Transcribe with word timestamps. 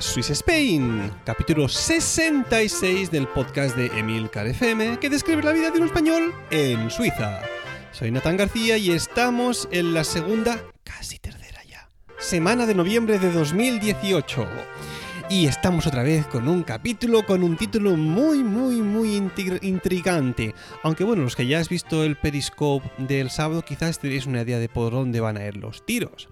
Swiss 0.00 0.30
Spain, 0.30 1.10
capítulo 1.24 1.68
66 1.68 3.10
del 3.10 3.26
podcast 3.26 3.76
de 3.76 3.86
Emil 3.98 4.30
FM 4.32 4.98
que 5.00 5.10
describe 5.10 5.42
la 5.42 5.52
vida 5.52 5.70
de 5.70 5.78
un 5.78 5.86
español 5.86 6.34
en 6.50 6.90
Suiza. 6.90 7.40
Soy 7.90 8.10
Natán 8.10 8.36
García 8.36 8.76
y 8.76 8.92
estamos 8.92 9.68
en 9.72 9.94
la 9.94 10.04
segunda, 10.04 10.62
casi 10.84 11.18
tercera 11.18 11.62
ya, 11.64 11.90
semana 12.18 12.66
de 12.66 12.74
noviembre 12.74 13.18
de 13.18 13.32
2018. 13.32 14.46
Y 15.30 15.46
estamos 15.46 15.86
otra 15.86 16.02
vez 16.02 16.26
con 16.26 16.48
un 16.48 16.62
capítulo 16.62 17.26
con 17.26 17.42
un 17.42 17.56
título 17.56 17.96
muy, 17.96 18.42
muy, 18.44 18.76
muy 18.76 19.16
intrigante. 19.62 20.54
Aunque 20.82 21.04
bueno, 21.04 21.22
los 21.22 21.36
que 21.36 21.46
ya 21.46 21.58
has 21.58 21.68
visto 21.68 22.04
el 22.04 22.16
Periscope 22.16 22.88
del 22.98 23.30
sábado 23.30 23.62
quizás 23.62 23.98
tenéis 23.98 24.26
una 24.26 24.42
idea 24.42 24.58
de 24.58 24.68
por 24.68 24.92
dónde 24.92 25.20
van 25.20 25.36
a 25.36 25.44
ir 25.44 25.56
los 25.56 25.84
tiros. 25.84 26.28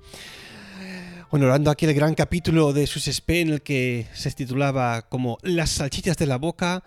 Aquí 1.28 1.86
del 1.86 1.96
gran 1.96 2.14
capítulo 2.14 2.72
de 2.72 2.86
Susspe 2.86 3.40
en 3.40 3.48
el 3.48 3.60
que 3.60 4.06
se 4.14 4.30
titulaba 4.30 5.08
como 5.08 5.38
Las 5.42 5.70
salchichas 5.70 6.16
de 6.16 6.26
la 6.26 6.36
boca, 6.36 6.84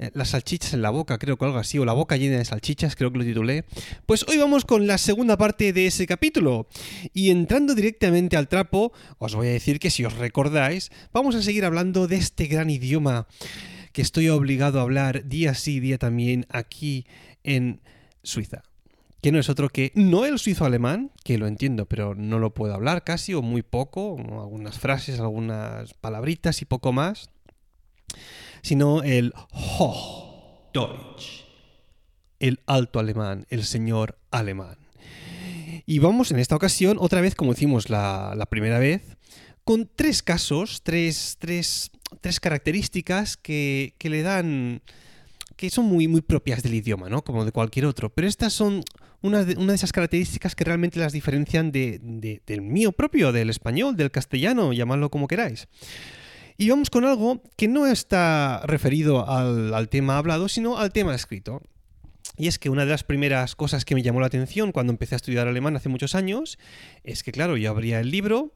eh, 0.00 0.10
las 0.12 0.30
salchichas 0.30 0.74
en 0.74 0.82
la 0.82 0.90
boca, 0.90 1.18
creo 1.18 1.38
que 1.38 1.44
algo 1.44 1.58
así, 1.58 1.78
o 1.78 1.84
la 1.84 1.92
boca 1.92 2.16
llena 2.16 2.38
de 2.38 2.44
salchichas, 2.44 2.96
creo 2.96 3.12
que 3.12 3.18
lo 3.18 3.24
titulé. 3.24 3.64
Pues 4.04 4.24
hoy 4.28 4.38
vamos 4.38 4.64
con 4.64 4.88
la 4.88 4.98
segunda 4.98 5.38
parte 5.38 5.72
de 5.72 5.86
ese 5.86 6.04
capítulo. 6.06 6.66
Y 7.14 7.30
entrando 7.30 7.76
directamente 7.76 8.36
al 8.36 8.48
trapo, 8.48 8.92
os 9.18 9.36
voy 9.36 9.46
a 9.46 9.52
decir 9.52 9.78
que 9.78 9.90
si 9.90 10.04
os 10.04 10.14
recordáis, 10.14 10.90
vamos 11.12 11.36
a 11.36 11.42
seguir 11.42 11.64
hablando 11.64 12.08
de 12.08 12.16
este 12.16 12.46
gran 12.48 12.68
idioma 12.70 13.28
que 13.92 14.02
estoy 14.02 14.28
obligado 14.28 14.80
a 14.80 14.82
hablar 14.82 15.28
día 15.28 15.54
sí, 15.54 15.78
día 15.78 15.96
también 15.96 16.44
aquí 16.50 17.06
en 17.44 17.80
Suiza 18.24 18.64
que 19.26 19.32
no 19.32 19.40
es 19.40 19.48
otro 19.48 19.70
que 19.70 19.90
no 19.96 20.24
el 20.24 20.38
suizo-alemán, 20.38 21.10
que 21.24 21.36
lo 21.36 21.48
entiendo, 21.48 21.86
pero 21.86 22.14
no 22.14 22.38
lo 22.38 22.54
puedo 22.54 22.72
hablar 22.74 23.02
casi 23.02 23.34
o 23.34 23.42
muy 23.42 23.62
poco, 23.62 24.16
algunas 24.20 24.78
frases, 24.78 25.18
algunas 25.18 25.94
palabritas 25.94 26.62
y 26.62 26.64
poco 26.64 26.92
más, 26.92 27.28
sino 28.62 29.02
el 29.02 29.34
Hochdeutsch, 29.50 31.44
el 32.38 32.60
alto 32.66 33.00
alemán, 33.00 33.48
el 33.50 33.64
señor 33.64 34.16
alemán. 34.30 34.76
Y 35.86 35.98
vamos 35.98 36.30
en 36.30 36.38
esta 36.38 36.54
ocasión, 36.54 36.96
otra 37.00 37.20
vez 37.20 37.34
como 37.34 37.50
hicimos 37.50 37.90
la, 37.90 38.46
primera 38.48 38.78
vez, 38.78 39.16
con 39.64 39.90
tres 39.92 40.22
casos, 40.22 40.82
tres, 40.84 41.36
tres, 41.40 41.90
tres 42.20 42.38
características 42.38 43.36
que, 43.36 43.96
que 43.98 44.08
le 44.08 44.22
dan 44.22 44.82
que 45.56 45.70
son 45.70 45.86
muy, 45.86 46.06
muy 46.06 46.20
propias 46.20 46.62
del 46.62 46.74
idioma, 46.74 47.08
¿no? 47.08 47.24
Como 47.24 47.44
de 47.44 47.50
cualquier 47.50 47.86
otro. 47.86 48.10
Pero 48.10 48.28
estas 48.28 48.52
son 48.52 48.84
una 49.22 49.44
de, 49.44 49.56
una 49.56 49.72
de 49.72 49.76
esas 49.76 49.92
características 49.92 50.54
que 50.54 50.64
realmente 50.64 50.98
las 50.98 51.12
diferencian 51.12 51.72
de, 51.72 52.40
del 52.46 52.62
mío 52.62 52.92
propio, 52.92 53.32
del 53.32 53.50
español, 53.50 53.96
del 53.96 54.10
castellano, 54.10 54.72
llamadlo 54.72 55.10
como 55.10 55.28
queráis. 55.28 55.68
Y 56.58 56.70
vamos 56.70 56.90
con 56.90 57.04
algo 57.04 57.42
que 57.56 57.68
no 57.68 57.86
está 57.86 58.62
referido 58.64 59.28
al, 59.28 59.74
al 59.74 59.88
tema 59.88 60.16
hablado, 60.16 60.48
sino 60.48 60.78
al 60.78 60.92
tema 60.92 61.14
escrito. 61.14 61.60
Y 62.38 62.48
es 62.48 62.58
que 62.58 62.70
una 62.70 62.84
de 62.84 62.90
las 62.90 63.04
primeras 63.04 63.54
cosas 63.54 63.84
que 63.84 63.94
me 63.94 64.02
llamó 64.02 64.20
la 64.20 64.26
atención 64.26 64.72
cuando 64.72 64.92
empecé 64.92 65.14
a 65.14 65.16
estudiar 65.16 65.48
alemán 65.48 65.76
hace 65.76 65.88
muchos 65.88 66.14
años 66.14 66.58
es 67.04 67.22
que, 67.22 67.32
claro, 67.32 67.56
yo 67.56 67.70
abría 67.70 68.00
el 68.00 68.10
libro 68.10 68.52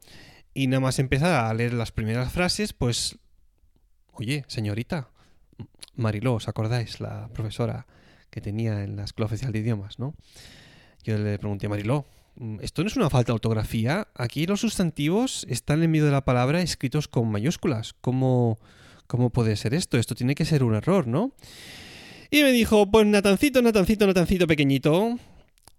y 0.55 0.67
nada 0.67 0.81
más 0.81 0.99
empezar 0.99 1.47
a 1.47 1.55
leer 1.55 1.73
las 1.73 1.93
primeras 1.93 2.33
frases, 2.33 2.73
pues, 2.73 3.19
oye, 4.13 4.45
señorita, 4.49 5.11
Mariló, 5.95 6.35
¿os 6.35 6.49
acordáis? 6.49 7.01
La 7.01 7.29
profesora 7.29 7.87
que 8.31 8.41
tenía 8.41 8.83
en 8.83 8.97
la 8.97 9.05
Escuela 9.05 9.27
Oficial 9.27 9.53
de 9.53 9.59
Idiomas, 9.59 9.99
¿no? 9.99 10.15
Yo 11.03 11.19
le 11.19 11.39
pregunté 11.39 11.67
a 11.67 11.69
Mariló, 11.69 12.07
mm, 12.37 12.59
¿esto 12.61 12.83
no 12.83 12.89
es 12.89 12.97
una 12.97 13.11
falta 13.11 13.33
de 13.33 13.35
ortografía? 13.35 14.09
Aquí 14.15 14.47
los 14.47 14.61
sustantivos 14.61 15.47
están 15.49 15.83
en 15.83 15.91
medio 15.91 16.07
de 16.07 16.13
la 16.13 16.25
palabra 16.25 16.61
escritos 16.61 17.09
con 17.09 17.31
mayúsculas. 17.31 17.95
¿Cómo, 18.01 18.59
cómo 19.07 19.31
puede 19.31 19.57
ser 19.57 19.75
esto? 19.75 19.99
Esto 19.99 20.15
tiene 20.15 20.35
que 20.35 20.45
ser 20.45 20.63
un 20.63 20.75
error, 20.75 21.07
¿no? 21.07 21.33
Y 22.31 22.43
me 22.43 22.53
dijo, 22.53 22.91
pues 22.91 23.07
Natancito, 23.07 23.63
Natancito, 23.63 24.07
Natancito 24.07 24.47
pequeñito, 24.47 25.19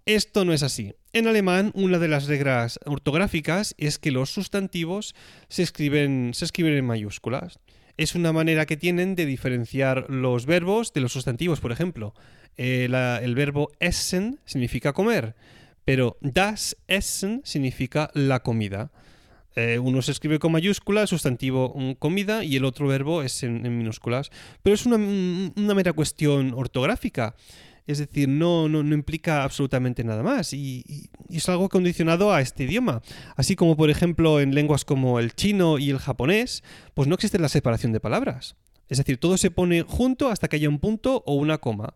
esto 0.05 0.43
no 0.43 0.51
es 0.53 0.63
así. 0.63 0.93
En 1.13 1.27
alemán, 1.27 1.71
una 1.75 1.99
de 1.99 2.07
las 2.07 2.27
reglas 2.27 2.79
ortográficas 2.85 3.75
es 3.77 3.99
que 3.99 4.11
los 4.11 4.31
sustantivos 4.31 5.15
se 5.47 5.63
escriben, 5.63 6.31
se 6.33 6.45
escriben 6.45 6.73
en 6.73 6.85
mayúsculas 6.85 7.59
es 7.97 8.15
una 8.15 8.33
manera 8.33 8.65
que 8.65 8.77
tienen 8.77 9.15
de 9.15 9.25
diferenciar 9.25 10.09
los 10.09 10.45
verbos 10.45 10.93
de 10.93 11.01
los 11.01 11.13
sustantivos. 11.13 11.59
Por 11.59 11.71
ejemplo, 11.71 12.13
eh, 12.57 12.89
el 13.21 13.35
verbo 13.35 13.71
essen 13.79 14.39
significa 14.45 14.93
comer, 14.93 15.35
pero 15.85 16.17
das 16.21 16.77
Essen 16.87 17.41
significa 17.43 18.11
la 18.13 18.41
comida. 18.41 18.91
Eh, 19.55 19.79
uno 19.79 20.01
se 20.01 20.11
escribe 20.11 20.39
con 20.39 20.53
mayúscula, 20.53 21.07
sustantivo 21.07 21.75
comida, 21.99 22.43
y 22.43 22.55
el 22.55 22.65
otro 22.65 22.87
verbo 22.87 23.23
es 23.23 23.43
en, 23.43 23.77
minúsculas. 23.77 24.29
Pero 24.63 24.73
es 24.73 24.85
una, 24.85 24.95
una 24.95 25.73
mera 25.73 25.93
cuestión 25.93 26.53
ortográfica. 26.53 27.35
Es 27.87 27.97
decir, 27.97 28.29
no, 28.29 28.69
no, 28.69 28.79
implica 28.93 29.43
absolutamente 29.43 30.03
nada 30.03 30.23
más 30.23 30.53
y, 30.53 31.09
es 31.29 31.49
algo 31.49 31.67
condicionado 31.67 32.31
a 32.31 32.41
este 32.41 32.63
idioma. 32.63 33.01
Así 33.35 33.55
como, 33.55 33.75
por 33.75 33.89
ejemplo, 33.89 34.39
en 34.39 34.53
lenguas 34.53 34.85
como 34.85 35.19
el 35.19 35.33
chino 35.33 35.79
y 35.79 35.89
el 35.89 35.97
japonés, 35.97 36.63
pues 36.93 37.07
no 37.07 37.15
existe 37.15 37.39
la 37.39 37.49
separación 37.49 37.91
de 37.91 37.99
palabras. 37.99 38.55
Es 38.87 38.97
decir, 38.97 39.17
todo 39.17 39.37
se 39.37 39.51
pone 39.51 39.81
junto 39.81 40.29
hasta 40.29 40.47
que 40.47 40.57
haya 40.57 40.69
un 40.69 40.79
punto 40.79 41.23
o 41.25 41.35
una 41.35 41.57
coma. 41.57 41.95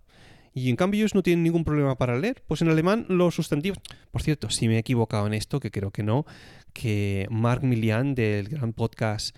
Y 0.55 0.71
en 0.71 0.75
cambio 0.75 1.01
ellos 1.01 1.13
no 1.13 1.21
tienen 1.21 1.43
ningún 1.43 1.63
problema 1.63 1.95
para 1.95 2.17
leer. 2.17 2.41
Pues 2.47 2.63
en 2.63 2.69
alemán 2.69 3.05
los 3.09 3.35
sustantivos... 3.35 3.77
Por 4.09 4.23
cierto, 4.23 4.49
si 4.49 4.67
me 4.67 4.77
he 4.77 4.79
equivocado 4.79 5.27
en 5.27 5.35
esto, 5.35 5.59
que 5.59 5.69
creo 5.69 5.91
que 5.91 6.01
no, 6.01 6.25
que 6.73 7.27
Mark 7.29 7.61
Milian 7.63 8.15
del 8.15 8.49
gran 8.49 8.73
podcast 8.73 9.35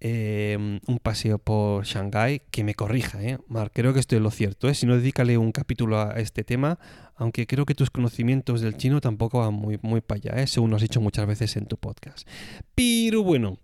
Em, 0.00 0.78
un 0.86 1.00
paseo 1.00 1.38
por 1.38 1.84
Shanghái, 1.84 2.42
que 2.52 2.62
me 2.62 2.74
corrija, 2.74 3.20
¿eh? 3.20 3.38
Mark, 3.48 3.72
creo 3.74 3.92
que 3.92 3.98
estoy 3.98 4.18
en 4.18 4.22
lo 4.22 4.30
cierto, 4.30 4.68
¿eh? 4.68 4.74
Si 4.74 4.86
no, 4.86 4.94
dedícale 4.94 5.36
un 5.38 5.50
capítulo 5.50 6.00
a 6.00 6.12
este 6.20 6.44
tema, 6.44 6.78
aunque 7.16 7.48
creo 7.48 7.66
que 7.66 7.74
tus 7.74 7.90
conocimientos 7.90 8.60
del 8.60 8.76
chino 8.76 9.00
tampoco 9.00 9.40
van 9.40 9.54
muy, 9.54 9.80
muy 9.82 10.00
para 10.00 10.20
allá, 10.20 10.42
¿eh? 10.42 10.46
Según 10.46 10.72
has 10.74 10.82
dicho 10.82 11.00
muchas 11.00 11.26
veces 11.26 11.56
en 11.56 11.66
tu 11.66 11.76
podcast. 11.78 12.28
Pero 12.76 13.24
bueno, 13.24 13.58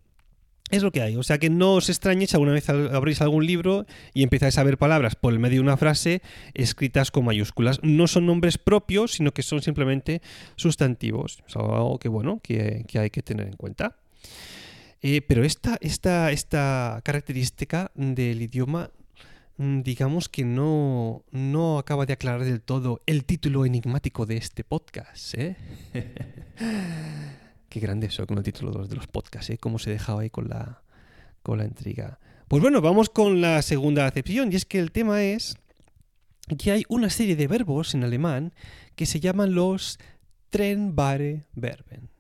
es 0.76 0.82
lo 0.82 0.92
que 0.92 1.02
hay. 1.02 1.16
O 1.16 1.22
sea 1.22 1.38
que 1.38 1.50
no 1.50 1.74
os 1.74 1.88
extrañéis 1.88 2.30
si 2.30 2.36
alguna 2.36 2.52
vez 2.52 2.68
abréis 2.68 3.20
algún 3.20 3.46
libro 3.46 3.86
y 4.12 4.22
empezáis 4.22 4.58
a 4.58 4.64
ver 4.64 4.78
palabras 4.78 5.14
por 5.16 5.32
el 5.32 5.38
medio 5.38 5.56
de 5.56 5.62
una 5.62 5.76
frase 5.76 6.22
escritas 6.54 7.10
con 7.10 7.24
mayúsculas. 7.24 7.80
No 7.82 8.06
son 8.06 8.26
nombres 8.26 8.58
propios, 8.58 9.12
sino 9.12 9.32
que 9.32 9.42
son 9.42 9.62
simplemente 9.62 10.22
sustantivos. 10.56 11.42
Es 11.46 11.56
algo 11.56 11.98
que, 11.98 12.08
bueno, 12.08 12.40
que 12.42 12.84
hay 12.94 13.10
que 13.10 13.22
tener 13.22 13.48
en 13.48 13.56
cuenta. 13.56 13.96
Eh, 15.06 15.20
pero 15.20 15.44
esta, 15.44 15.76
esta, 15.82 16.32
esta 16.32 17.02
característica 17.04 17.90
del 17.94 18.40
idioma, 18.40 18.90
mm, 19.58 19.82
digamos 19.82 20.30
que 20.30 20.46
no, 20.46 21.24
no 21.30 21.76
acaba 21.76 22.06
de 22.06 22.14
aclarar 22.14 22.42
del 22.42 22.62
todo 22.62 23.02
el 23.04 23.26
título 23.26 23.66
enigmático 23.66 24.24
de 24.24 24.38
este 24.38 24.64
podcast. 24.64 25.34
¿eh? 25.34 25.56
Qué 27.74 27.80
grande 27.80 28.06
eso 28.06 28.24
con 28.24 28.38
el 28.38 28.44
título 28.44 28.86
de 28.86 28.94
los, 28.94 29.08
podcasts, 29.08 29.50
¿eh? 29.50 29.58
Cómo 29.58 29.80
se 29.80 29.90
dejaba 29.90 30.20
ahí 30.20 30.30
con 30.30 30.48
la, 30.48 30.84
con 31.42 31.58
la 31.58 31.64
intriga. 31.64 32.20
Pues 32.46 32.62
bueno, 32.62 32.80
vamos 32.80 33.10
con 33.10 33.40
la 33.40 33.62
segunda 33.62 34.06
acepción, 34.06 34.52
y 34.52 34.54
es 34.54 34.64
que 34.64 34.78
el 34.78 34.92
tema 34.92 35.24
es 35.24 35.56
que 36.56 36.70
hay 36.70 36.84
una 36.88 37.10
serie 37.10 37.34
de 37.34 37.48
verbos 37.48 37.94
en 37.94 38.04
alemán 38.04 38.54
que 38.94 39.06
se 39.06 39.18
llaman 39.18 39.56
los 39.56 39.98
trennbare 40.50 41.46
Verben, 41.56 42.10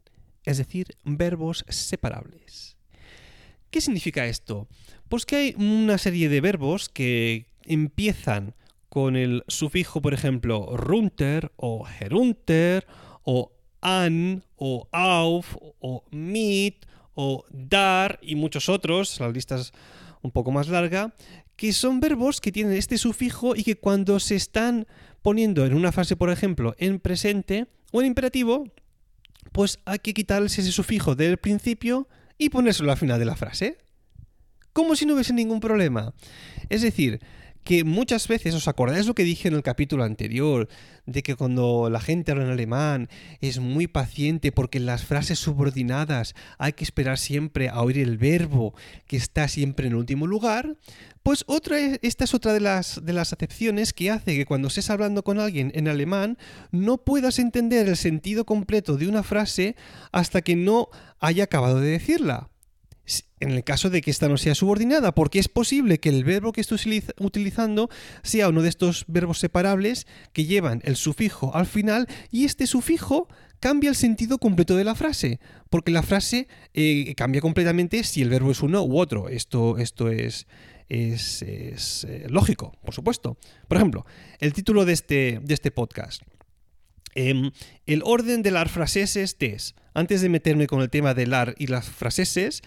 es 0.42 0.58
decir, 0.58 0.88
verbos 1.04 1.64
separables. 1.68 2.76
¿Qué 3.70 3.80
significa 3.80 4.26
esto? 4.26 4.66
Pues 5.08 5.24
que 5.24 5.36
hay 5.36 5.54
una 5.56 5.98
serie 5.98 6.28
de 6.28 6.40
verbos 6.40 6.88
que 6.88 7.46
empiezan 7.62 8.56
con 8.88 9.14
el 9.14 9.44
sufijo, 9.46 10.02
por 10.02 10.14
ejemplo, 10.14 10.76
runter 10.76 11.52
o 11.54 11.86
herunter 12.00 12.88
o 13.22 13.53
an 13.84 14.42
o 14.56 14.88
auf 14.90 15.56
o 15.78 16.02
mit 16.10 16.86
o 17.14 17.44
dar 17.50 18.18
y 18.22 18.34
muchos 18.34 18.68
otros, 18.68 19.20
la 19.20 19.28
lista 19.28 19.56
es 19.56 19.72
un 20.22 20.32
poco 20.32 20.50
más 20.50 20.68
larga, 20.68 21.14
que 21.54 21.72
son 21.72 22.00
verbos 22.00 22.40
que 22.40 22.50
tienen 22.50 22.72
este 22.72 22.98
sufijo 22.98 23.54
y 23.54 23.62
que 23.62 23.76
cuando 23.76 24.18
se 24.18 24.34
están 24.34 24.86
poniendo 25.22 25.64
en 25.64 25.74
una 25.74 25.92
frase, 25.92 26.16
por 26.16 26.30
ejemplo, 26.30 26.74
en 26.78 26.98
presente 26.98 27.66
o 27.92 28.00
en 28.00 28.08
imperativo, 28.08 28.64
pues 29.52 29.78
hay 29.84 29.98
que 29.98 30.14
quitarles 30.14 30.58
ese 30.58 30.72
sufijo 30.72 31.14
del 31.14 31.36
principio 31.36 32.08
y 32.38 32.48
ponérselo 32.48 32.90
al 32.90 32.96
final 32.96 33.18
de 33.18 33.26
la 33.26 33.36
frase. 33.36 33.78
Como 34.72 34.96
si 34.96 35.06
no 35.06 35.14
hubiese 35.14 35.32
ningún 35.32 35.60
problema. 35.60 36.14
Es 36.68 36.82
decir, 36.82 37.20
que 37.64 37.82
muchas 37.82 38.28
veces, 38.28 38.54
¿os 38.54 38.68
acordáis 38.68 39.06
lo 39.06 39.14
que 39.14 39.24
dije 39.24 39.48
en 39.48 39.54
el 39.54 39.62
capítulo 39.62 40.04
anterior? 40.04 40.68
De 41.06 41.22
que 41.22 41.34
cuando 41.34 41.88
la 41.90 42.00
gente 42.00 42.30
habla 42.30 42.44
en 42.44 42.50
alemán 42.50 43.08
es 43.40 43.58
muy 43.58 43.86
paciente 43.86 44.52
porque 44.52 44.78
en 44.78 44.86
las 44.86 45.04
frases 45.04 45.38
subordinadas 45.38 46.34
hay 46.58 46.74
que 46.74 46.84
esperar 46.84 47.18
siempre 47.18 47.68
a 47.70 47.82
oír 47.82 47.98
el 47.98 48.18
verbo 48.18 48.74
que 49.06 49.16
está 49.16 49.48
siempre 49.48 49.86
en 49.86 49.94
último 49.94 50.26
lugar. 50.26 50.76
Pues 51.22 51.44
otra, 51.46 51.78
esta 52.02 52.24
es 52.24 52.34
otra 52.34 52.52
de 52.52 52.60
las, 52.60 53.02
de 53.02 53.14
las 53.14 53.32
acepciones 53.32 53.94
que 53.94 54.10
hace 54.10 54.36
que 54.36 54.46
cuando 54.46 54.68
estés 54.68 54.90
hablando 54.90 55.24
con 55.24 55.40
alguien 55.40 55.72
en 55.74 55.88
alemán 55.88 56.36
no 56.70 56.98
puedas 56.98 57.38
entender 57.38 57.88
el 57.88 57.96
sentido 57.96 58.44
completo 58.44 58.98
de 58.98 59.08
una 59.08 59.22
frase 59.22 59.74
hasta 60.12 60.42
que 60.42 60.54
no 60.54 60.88
haya 61.20 61.44
acabado 61.44 61.80
de 61.80 61.88
decirla. 61.88 62.50
En 63.40 63.50
el 63.50 63.64
caso 63.64 63.90
de 63.90 64.00
que 64.00 64.10
esta 64.10 64.28
no 64.28 64.36
sea 64.36 64.54
subordinada, 64.54 65.14
porque 65.14 65.38
es 65.38 65.48
posible 65.48 66.00
que 66.00 66.08
el 66.08 66.24
verbo 66.24 66.52
que 66.52 66.60
estoy 66.60 67.02
utilizando 67.18 67.90
sea 68.22 68.48
uno 68.48 68.62
de 68.62 68.68
estos 68.70 69.04
verbos 69.08 69.38
separables 69.38 70.06
que 70.32 70.46
llevan 70.46 70.80
el 70.84 70.96
sufijo 70.96 71.54
al 71.54 71.66
final 71.66 72.08
y 72.30 72.44
este 72.44 72.66
sufijo 72.66 73.28
cambia 73.60 73.90
el 73.90 73.96
sentido 73.96 74.38
completo 74.38 74.76
de 74.76 74.84
la 74.84 74.94
frase, 74.94 75.40
porque 75.70 75.90
la 75.90 76.02
frase 76.02 76.48
eh, 76.74 77.14
cambia 77.16 77.40
completamente 77.40 78.04
si 78.04 78.22
el 78.22 78.28
verbo 78.28 78.50
es 78.50 78.62
uno 78.62 78.82
u 78.82 78.98
otro. 78.98 79.28
Esto, 79.28 79.78
esto 79.78 80.10
es, 80.10 80.46
es, 80.88 81.42
eh, 81.42 82.26
lógico, 82.28 82.72
por 82.84 82.94
supuesto. 82.94 83.38
Por 83.68 83.78
ejemplo, 83.78 84.04
el 84.38 84.52
título 84.52 84.84
de 84.84 84.92
este, 84.92 85.40
de 85.42 85.54
este 85.54 85.70
podcast. 85.70 86.22
Em, 87.14 87.52
el 87.86 88.02
orden 88.04 88.42
de 88.42 88.50
las 88.50 88.70
fraseses 88.70 89.36
es, 89.38 89.74
antes 89.94 90.20
de 90.20 90.28
meterme 90.28 90.66
con 90.66 90.80
el 90.80 90.90
tema 90.90 91.14
del 91.14 91.32
ar 91.32 91.54
y 91.58 91.68
las 91.68 91.88
fraseses, 91.88 92.62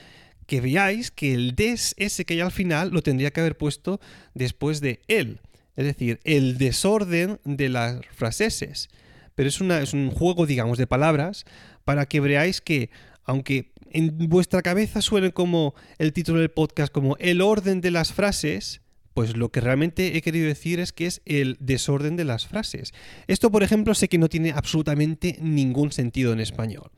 que 0.47 0.61
veáis 0.61 1.11
que 1.11 1.33
el 1.33 1.55
des 1.55 1.93
ese 1.97 2.25
que 2.25 2.33
hay 2.33 2.39
al 2.39 2.51
final 2.51 2.89
lo 2.89 3.03
tendría 3.03 3.31
que 3.31 3.41
haber 3.41 3.57
puesto 3.57 3.99
después 4.33 4.81
de 4.81 5.01
el. 5.07 5.39
Es 5.75 5.85
decir, 5.85 6.19
el 6.23 6.57
desorden 6.57 7.39
de 7.45 7.69
las 7.69 8.03
fraseses 8.07 8.89
pero 9.37 9.49
es, 9.49 9.61
una, 9.61 9.81
es 9.81 9.93
un 9.93 10.09
juego, 10.09 10.47
digamos, 10.47 10.79
de 10.79 10.87
palabras 10.87 11.45
para 11.85 12.07
que 12.07 12.19
veáis 12.19 12.59
que, 12.59 12.89
aunque 13.23 13.71
en 13.91 14.17
vuestra 14.29 14.63
cabeza 14.63 14.99
suene 15.03 15.31
como 15.31 15.75
el 15.99 16.11
título 16.11 16.39
del 16.39 16.49
podcast, 16.49 16.91
como 16.91 17.17
el 17.17 17.41
orden 17.41 17.79
de 17.79 17.91
las 17.91 18.13
frases, 18.13 18.81
pues 19.13 19.37
lo 19.37 19.49
que 19.49 19.61
realmente 19.61 20.17
he 20.17 20.23
querido 20.23 20.47
decir 20.47 20.79
es 20.79 20.91
que 20.91 21.05
es 21.05 21.21
el 21.25 21.55
desorden 21.59 22.15
de 22.15 22.25
las 22.25 22.47
frases. 22.47 22.95
Esto, 23.27 23.51
por 23.51 23.61
ejemplo, 23.61 23.93
sé 23.93 24.09
que 24.09 24.17
no 24.17 24.27
tiene 24.27 24.53
absolutamente 24.53 25.37
ningún 25.39 25.91
sentido 25.91 26.33
en 26.33 26.39
español. 26.39 26.89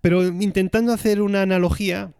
Pero 0.00 0.24
intentando 0.24 0.92
hacer 0.92 1.20
una 1.20 1.42
analogía, 1.42 2.12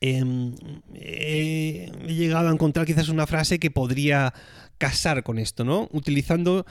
em, 0.00 0.54
he 0.94 1.90
llegado 2.06 2.48
a 2.48 2.52
encontrar 2.52 2.86
quizás 2.86 3.08
una 3.08 3.26
frase 3.26 3.58
que 3.58 3.70
podría 3.70 4.32
casar 4.78 5.22
con 5.22 5.38
esto, 5.38 5.64
¿no? 5.64 5.88
Utilizando 5.92 6.64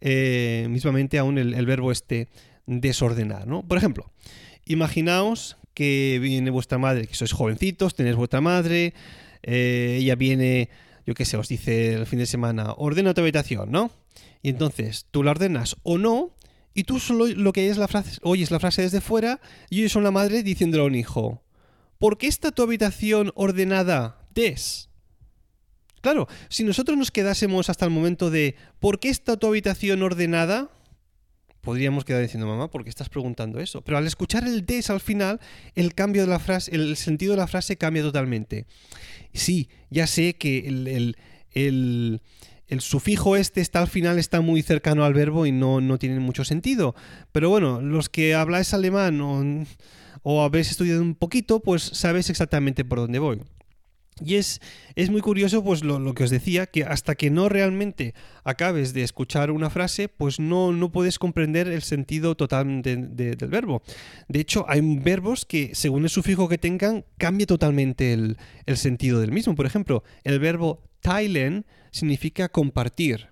eh, 0.00 0.66
mismamente 0.68 1.18
aún 1.18 1.38
el, 1.38 1.66
verbo 1.66 1.92
este 1.92 2.28
desordenar, 2.66 3.46
¿no? 3.46 3.62
Por 3.62 3.78
ejemplo, 3.78 4.10
imaginaos 4.66 5.56
que 5.74 6.18
viene 6.20 6.50
vuestra 6.50 6.78
madre, 6.78 7.06
que 7.06 7.14
sois 7.14 7.32
jovencitos, 7.32 7.94
tenéis 7.94 8.16
vuestra 8.16 8.40
madre, 8.40 8.94
eh, 9.42 9.98
ella 10.00 10.16
viene, 10.16 10.70
yo 11.06 11.14
qué 11.14 11.24
sé, 11.24 11.36
os 11.36 11.48
dice 11.48 11.94
el 11.94 12.06
fin 12.06 12.18
de 12.18 12.26
semana, 12.26 12.74
ordena 12.76 13.14
tu 13.14 13.20
habitación, 13.20 13.70
¿no? 13.70 13.90
Y 14.42 14.50
entonces 14.50 15.06
tú 15.10 15.22
la 15.22 15.30
ordenas 15.30 15.76
o 15.84 15.98
no, 15.98 16.34
y 16.74 16.84
tú 16.84 16.98
solo 16.98 17.26
lo 17.26 17.52
que 17.52 17.68
es 17.68 17.78
la 17.78 17.86
frase, 17.86 18.18
oyes 18.22 18.50
la 18.50 18.58
frase 18.58 18.82
desde 18.82 19.00
fuera, 19.00 19.40
y 19.70 19.80
oyes 19.80 19.94
a 19.94 20.00
una 20.00 20.10
madre 20.10 20.42
diciéndole 20.42 20.82
a 20.82 20.86
un 20.86 20.96
hijo, 20.96 21.42
¿por 22.02 22.18
qué 22.18 22.26
está 22.26 22.50
tu 22.50 22.64
habitación 22.64 23.30
ordenada? 23.36 24.26
Des. 24.34 24.88
Claro, 26.00 26.26
si 26.48 26.64
nosotros 26.64 26.98
nos 26.98 27.12
quedásemos 27.12 27.70
hasta 27.70 27.84
el 27.84 27.92
momento 27.92 28.28
de 28.28 28.56
¿por 28.80 28.98
qué 28.98 29.08
está 29.08 29.36
tu 29.36 29.46
habitación 29.46 30.02
ordenada? 30.02 30.68
Podríamos 31.60 32.04
quedar 32.04 32.20
diciendo, 32.20 32.48
mamá, 32.48 32.72
¿por 32.72 32.82
qué 32.82 32.90
estás 32.90 33.08
preguntando 33.08 33.60
eso? 33.60 33.82
Pero 33.82 33.98
al 33.98 34.08
escuchar 34.08 34.42
el 34.48 34.66
des 34.66 34.90
al 34.90 34.98
final, 34.98 35.38
el 35.76 35.94
cambio 35.94 36.22
de 36.22 36.28
la 36.28 36.40
frase, 36.40 36.74
el 36.74 36.96
sentido 36.96 37.34
de 37.34 37.36
la 37.36 37.46
frase 37.46 37.76
cambia 37.76 38.02
totalmente. 38.02 38.66
Sí, 39.32 39.68
ya 39.88 40.08
sé 40.08 40.34
que 40.34 40.66
el, 41.54 42.80
sufijo 42.80 43.36
este 43.36 43.60
está 43.60 43.78
al 43.78 43.86
final, 43.86 44.18
está 44.18 44.40
muy 44.40 44.62
cercano 44.62 45.04
al 45.04 45.14
verbo 45.14 45.46
y 45.46 45.52
no, 45.52 45.80
no 45.80 46.00
tiene 46.00 46.18
mucho 46.18 46.44
sentido. 46.44 46.96
Pero 47.30 47.48
bueno, 47.48 47.80
los 47.80 48.08
que 48.08 48.34
habláis 48.34 48.74
alemán 48.74 49.20
o, 49.20 49.64
o 50.22 50.42
habéis 50.42 50.70
estudiado 50.70 51.02
un 51.02 51.14
poquito, 51.14 51.60
pues 51.60 51.82
sabéis 51.82 52.30
exactamente 52.30 52.84
por 52.84 52.98
dónde 52.98 53.18
voy. 53.18 53.40
Y 54.20 54.34
es, 54.34 54.60
es, 54.94 55.10
muy 55.10 55.20
curioso, 55.20 55.64
pues 55.64 55.82
lo, 55.82 56.14
que 56.14 56.24
os 56.24 56.30
decía, 56.30 56.66
que 56.66 56.84
hasta 56.84 57.14
que 57.14 57.30
no 57.30 57.48
realmente 57.48 58.14
acabes 58.44 58.92
de 58.92 59.02
escuchar 59.02 59.50
una 59.50 59.70
frase, 59.70 60.08
pues 60.08 60.38
no, 60.38 60.70
no 60.72 60.92
puedes 60.92 61.18
comprender 61.18 61.66
el 61.66 61.82
sentido 61.82 62.36
total 62.36 62.82
del 62.82 63.36
verbo. 63.48 63.82
De 64.28 64.40
hecho, 64.40 64.66
hay 64.68 64.80
verbos 64.98 65.46
que, 65.46 65.74
según 65.74 66.04
el 66.04 66.10
sufijo 66.10 66.48
que 66.48 66.58
tengan, 66.58 67.04
cambia 67.16 67.46
totalmente 67.46 68.12
el, 68.12 68.36
el 68.66 68.76
sentido 68.76 69.18
del 69.18 69.32
mismo. 69.32 69.54
Por 69.54 69.66
ejemplo, 69.66 70.04
el 70.24 70.38
verbo 70.38 70.82
teilen 71.00 71.64
significa 71.90 72.50
compartir. 72.50 73.28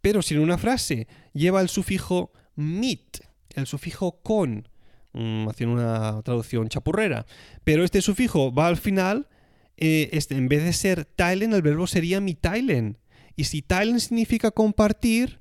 Pero 0.00 0.22
si 0.22 0.34
en 0.34 0.40
una 0.40 0.56
frase 0.56 1.08
lleva 1.34 1.60
el 1.60 1.68
sufijo 1.68 2.32
mit, 2.54 3.18
el 3.54 3.66
sufijo 3.66 4.22
con, 4.22 4.68
mm, 5.12 5.48
haciendo 5.48 5.74
una 5.74 6.22
traducción 6.22 6.68
chapurrera, 6.68 7.26
pero 7.64 7.84
este 7.84 8.02
sufijo 8.02 8.52
va 8.52 8.66
al 8.66 8.76
final, 8.76 9.28
eh, 9.76 10.10
este, 10.12 10.36
en 10.36 10.48
vez 10.48 10.64
de 10.64 10.72
ser 10.72 11.04
teilen, 11.04 11.52
el 11.52 11.62
verbo 11.62 11.86
sería 11.86 12.20
mi 12.20 12.34
teilen. 12.34 12.98
Y 13.36 13.44
si 13.44 13.62
teilen 13.62 14.00
significa 14.00 14.50
compartir, 14.50 15.40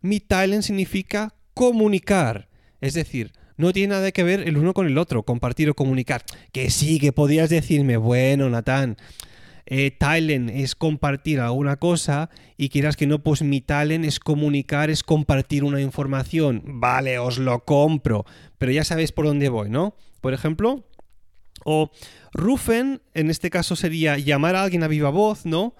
mi 0.00 0.20
teilen 0.20 0.62
significa 0.62 1.34
comunicar. 1.54 2.48
Es 2.80 2.94
decir, 2.94 3.32
no 3.56 3.72
tiene 3.72 3.94
nada 3.94 4.12
que 4.12 4.22
ver 4.22 4.46
el 4.46 4.56
uno 4.56 4.72
con 4.72 4.86
el 4.86 4.98
otro, 4.98 5.24
compartir 5.24 5.68
o 5.70 5.74
comunicar. 5.74 6.22
Que 6.52 6.70
sí, 6.70 6.98
que 7.00 7.12
podías 7.12 7.50
decirme, 7.50 7.96
bueno, 7.96 8.48
Natán, 8.48 8.96
eh, 9.70 9.96
es 10.54 10.74
compartir 10.74 11.40
alguna 11.40 11.76
cosa 11.76 12.30
y 12.56 12.70
quieras 12.70 12.96
que 12.96 13.06
no, 13.06 13.22
pues 13.22 13.42
mi 13.42 13.60
talen 13.60 14.04
es 14.04 14.18
comunicar, 14.18 14.88
es 14.88 15.02
compartir 15.02 15.62
una 15.62 15.80
información. 15.80 16.62
Vale, 16.64 17.18
os 17.18 17.38
lo 17.38 17.64
compro, 17.64 18.24
pero 18.56 18.72
ya 18.72 18.84
sabéis 18.84 19.12
por 19.12 19.26
dónde 19.26 19.50
voy, 19.50 19.68
¿no? 19.68 19.94
Por 20.22 20.32
ejemplo, 20.32 20.84
o 21.64 21.90
rufen, 22.32 23.02
en 23.12 23.28
este 23.28 23.50
caso 23.50 23.76
sería 23.76 24.16
llamar 24.16 24.56
a 24.56 24.62
alguien 24.62 24.82
a 24.84 24.88
viva 24.88 25.10
voz, 25.10 25.44
¿no? 25.44 25.74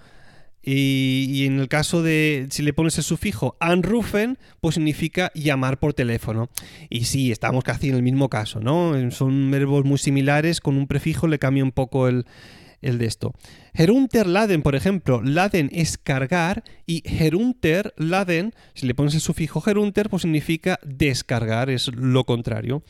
Y, 0.61 1.45
en 1.45 1.57
el 1.59 1.67
caso 1.67 2.03
de, 2.03 2.47
si 2.51 2.61
le 2.61 2.73
pones 2.73 2.97
el 2.97 3.03
sufijo 3.03 3.55
anrufen, 3.59 4.37
pues 4.59 4.75
significa 4.75 5.31
llamar 5.33 5.79
por 5.79 5.93
teléfono. 5.93 6.49
Y 6.89 7.05
sí, 7.05 7.31
estamos 7.31 7.63
casi 7.63 7.89
en 7.89 7.95
el 7.95 8.03
mismo 8.03 8.29
caso, 8.29 8.59
¿no? 8.59 8.93
Son 9.09 9.49
verbos 9.49 9.85
muy 9.85 9.97
similares, 9.97 10.59
con 10.59 10.77
un 10.77 10.85
prefijo 10.85 11.27
le 11.27 11.39
cambia 11.39 11.63
un 11.63 11.71
poco 11.71 12.07
el, 12.09 12.25
el 12.81 12.97
de 12.97 13.05
esto. 13.05 13.33
laden, 14.27 14.61
por 14.61 14.75
ejemplo, 14.75 15.21
laden 15.21 15.69
es 15.73 15.97
cargar 15.97 16.63
y 16.85 17.03
laden, 17.97 18.53
si 18.73 18.87
le 18.87 18.95
pones 18.95 19.13
el 19.13 19.21
sufijo 19.21 19.63
herunter, 19.65 20.09
pues 20.09 20.23
significa 20.23 20.79
descargar, 20.83 21.69
es 21.69 21.87
lo 21.93 22.23
contrario. 22.23 22.83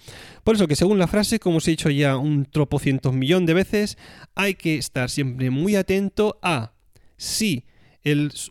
Por 0.43 0.55
eso 0.55 0.67
que 0.67 0.75
según 0.75 1.00
la 1.00 1.08
frase, 1.08 1.39
como 1.39 1.58
os 1.58 1.67
he 1.67 1.72
dicho 1.72 1.89
ya 1.89 2.17
un 2.17 2.46
tropocientos 2.46 3.13
millón 3.13 3.46
de 3.46 3.53
veces, 3.53 3.98
hay 4.36 4.55
que 4.55 4.77
estar 4.77 5.10
siempre 5.10 5.50
muy 5.50 5.75
atento 5.75 6.39
a 6.41 6.74
si 7.17 7.65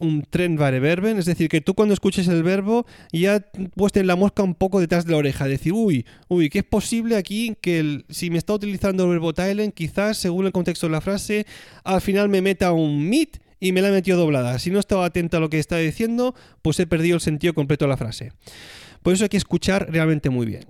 un 0.00 0.26
tren 0.28 0.57
verben, 0.57 1.19
es 1.19 1.25
decir, 1.25 1.49
que 1.49 1.61
tú 1.61 1.75
cuando 1.75 1.95
escuches 1.95 2.28
el 2.28 2.43
verbo 2.43 2.87
ya 3.12 3.45
puestes 3.75 4.05
la 4.05 4.17
mosca 4.17 4.43
un 4.43 4.55
poco 4.55 4.81
detrás 4.81 5.07
de 5.07 5.12
la 5.12 5.19
oreja, 5.19 5.47
decir, 5.47 5.73
uy, 5.73 6.05
uy, 6.28 6.50
que 6.50 6.59
es 6.59 6.64
posible 6.64 7.17
aquí 7.17 7.57
que 7.61 8.05
si 8.11 8.31
me 8.31 8.38
está 8.38 8.52
utilizando 8.52 9.05
el 9.05 9.11
verbo 9.11 9.33
teilen, 9.33 9.73
quizás 9.73 10.19
según 10.19 10.47
el 10.47 10.52
contexto 10.52 10.87
de 10.87 10.93
la 10.93 11.00
frase, 11.00 11.47
al 11.85 12.00
final 12.00 12.28
me 12.28 12.43
meta 12.43 12.73
un 12.73 13.09
mit 13.09 13.38
y 13.61 13.73
me 13.73 13.81
la 13.81 13.88
he 13.88 13.93
metido 13.93 14.19
doblada. 14.19 14.59
Si 14.59 14.71
no 14.71 14.78
estaba 14.78 15.07
atento 15.07 15.37
a 15.37 15.40
lo 15.40 15.50
que 15.50 15.59
está 15.59 15.78
diciendo, 15.78 16.35
pues 16.62 16.78
he 16.81 16.87
perdido 16.87 17.17
el 17.17 17.21
sentido 17.21 17.55
completo 17.55 17.85
de 17.85 17.88
la 17.90 17.97
frase. 17.97 18.33
Por 19.02 19.14
eso 19.14 19.25
hay 19.25 19.28
que 19.31 19.37
escuchar 19.37 19.90
realmente 19.90 20.31
muy 20.31 20.47
bien. 20.47 20.67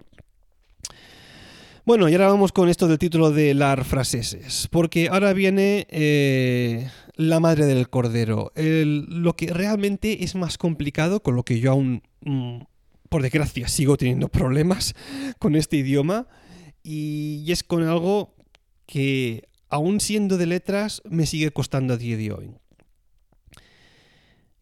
Bueno, 1.85 2.09
y 2.09 2.13
ahora 2.13 2.29
vamos 2.29 2.53
con 2.53 2.69
esto 2.69 2.87
del 2.87 2.99
título 2.99 3.31
de 3.31 3.55
las 3.55 3.87
fraseses, 3.87 4.69
porque 4.71 5.09
ahora 5.09 5.33
viene 5.33 5.87
eh, 5.89 6.87
la 7.19 7.41
madre 7.41 7.67
del 7.67 7.91
cordero. 7.91 8.53
lo 8.55 9.35
que 9.35 9.49
realmente 9.53 10.23
es 10.25 10.37
más 10.37 10.57
complicado, 10.57 11.21
con 11.21 11.35
lo 11.35 11.43
que 11.43 11.59
yo 11.59 11.73
aún, 11.73 12.03
mm, 12.21 12.61
por 13.09 13.23
desgracia, 13.23 13.67
sigo 13.67 13.97
teniendo 13.97 14.29
problemas 14.29 14.95
con 15.41 15.57
este 15.57 15.77
idioma, 15.77 16.29
y, 16.85 17.45
es 17.51 17.65
con 17.65 17.83
algo 17.83 18.37
que, 18.87 19.49
aún 19.69 20.01
siendo 20.01 20.39
de 20.39 20.47
letras, 20.47 21.03
me 21.11 21.27
sigue 21.27 21.51
costando 21.51 21.95
a 21.95 21.97
día 21.97 22.17
de 22.17 22.33
hoy. 22.33 22.55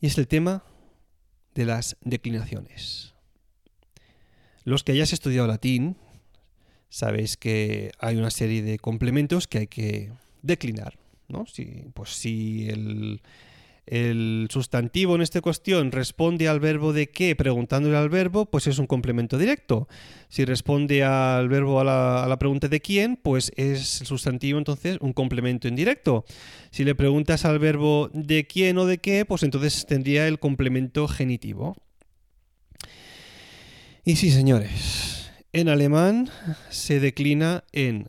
Y 0.00 0.06
es 0.06 0.16
el 0.16 0.26
tema 0.26 0.64
de 1.54 1.66
las 1.66 1.98
declinaciones. 2.00 3.14
Los 4.64 4.82
que 4.82 4.92
hayáis 4.92 5.12
estudiado 5.12 5.46
latín, 5.46 5.98
sabéis 6.88 7.36
que 7.36 7.92
hay 7.98 8.16
una 8.16 8.30
serie 8.30 8.62
de 8.62 8.78
complementos 8.78 9.46
que 9.46 9.58
hay 9.58 9.66
que 9.66 10.10
declinar. 10.42 10.98
¿No? 11.28 11.47
Si, 11.47 11.85
pues 11.95 12.11
si 12.11 12.68
el, 12.68 13.21
sustantivo 14.50 15.14
en 15.14 15.23
esta 15.23 15.40
cuestión 15.40 15.92
responde 15.92 16.49
al 16.49 16.59
verbo 16.59 16.92
de 16.92 17.09
qué 17.09 17.37
preguntándole 17.37 17.97
al 17.97 18.09
verbo, 18.09 18.47
pues 18.47 18.66
es 18.66 18.78
un 18.78 18.87
complemento 18.87 19.38
directo. 19.38 19.87
Si 20.28 20.45
responde 20.45 21.04
al 21.04 21.49
verbo 21.49 21.80
a 21.80 21.85
la, 21.85 22.25
a 22.25 22.28
la, 22.28 22.38
pregunta 22.38 22.66
de 22.68 22.80
quién, 22.80 23.16
pues 23.16 23.52
es 23.56 24.00
el 24.00 24.06
sustantivo 24.06 24.59
entonces 24.59 24.99
un 25.00 25.12
complemento 25.12 25.68
indirecto. 25.68 26.25
Si 26.71 26.85
le 26.85 26.97
preguntas 26.97 27.45
al 27.45 27.61
verbo 27.61 28.11
de 28.12 28.47
quién 28.47 28.76
o 28.78 28.87
de 28.87 28.99
qué, 28.99 29.25
pues 29.25 29.45
entonces 29.45 29.87
tendría 29.87 30.26
el 30.26 30.40
complemento 30.40 31.06
genitivo. 31.06 31.76
Y 34.09 34.14
sí, 34.14 34.30
señores, 34.30 35.33
en 35.52 35.68
alemán 35.68 36.30
se 36.71 37.00
declina 37.00 37.64
en 37.73 38.09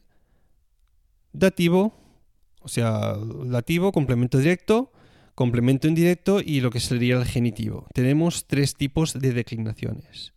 dativo, 1.34 1.94
o 2.68 2.70
sea, 2.70 3.16
dativo, 3.46 3.94
complemento 3.94 4.40
directo, 4.40 4.92
complemento 5.36 5.88
indirecto 5.88 6.42
y 6.44 6.60
lo 6.60 6.70
que 6.70 6.82
sería 6.82 7.16
el 7.16 7.24
genitivo. 7.24 7.88
Tenemos 7.94 8.46
tres 8.46 8.76
tipos 8.76 9.14
de 9.14 9.32
declinaciones. 9.32 10.34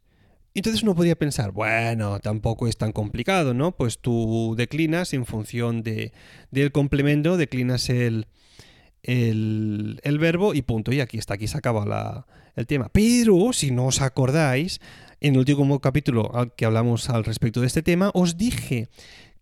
Entonces 0.55 0.85
uno 0.85 0.95
podría 0.95 1.17
pensar, 1.17 1.51
bueno, 1.51 2.21
tampoco 2.21 2.69
es 2.69 2.77
tan 2.77 2.93
complicado, 2.93 3.53
¿no? 3.53 3.73
Pues 3.73 3.99
tú 3.99 4.55
declinas 4.57 5.13
en 5.13 5.27
función 5.27 5.83
de, 5.83 6.13
del 6.53 6.71
complemento, 6.71 7.37
declinas 7.37 7.91
el, 7.91 8.29
el, 9.03 9.99
el, 10.05 10.19
verbo 10.21 10.55
y 10.55 10.63
punto. 10.63 10.93
Y 10.93 11.01
aquí 11.01 11.19
está, 11.19 11.35
aquí 11.35 11.49
se 11.49 11.59
acaba 11.59 11.85
la, 11.85 12.27
el 12.55 12.69
tema. 12.69 12.91
Pero, 12.93 13.53
si 13.53 13.73
no 13.73 13.87
os 13.87 14.01
acordáis, 14.01 14.81
en 15.21 15.35
el 15.35 15.41
último 15.41 15.81
capítulo 15.81 16.31
al 16.33 16.55
que 16.55 16.65
hablamos 16.65 17.11
al 17.11 17.25
respecto 17.25 17.61
de 17.61 17.67
este 17.67 17.83
tema, 17.83 18.13
os 18.15 18.37
dije 18.37 18.89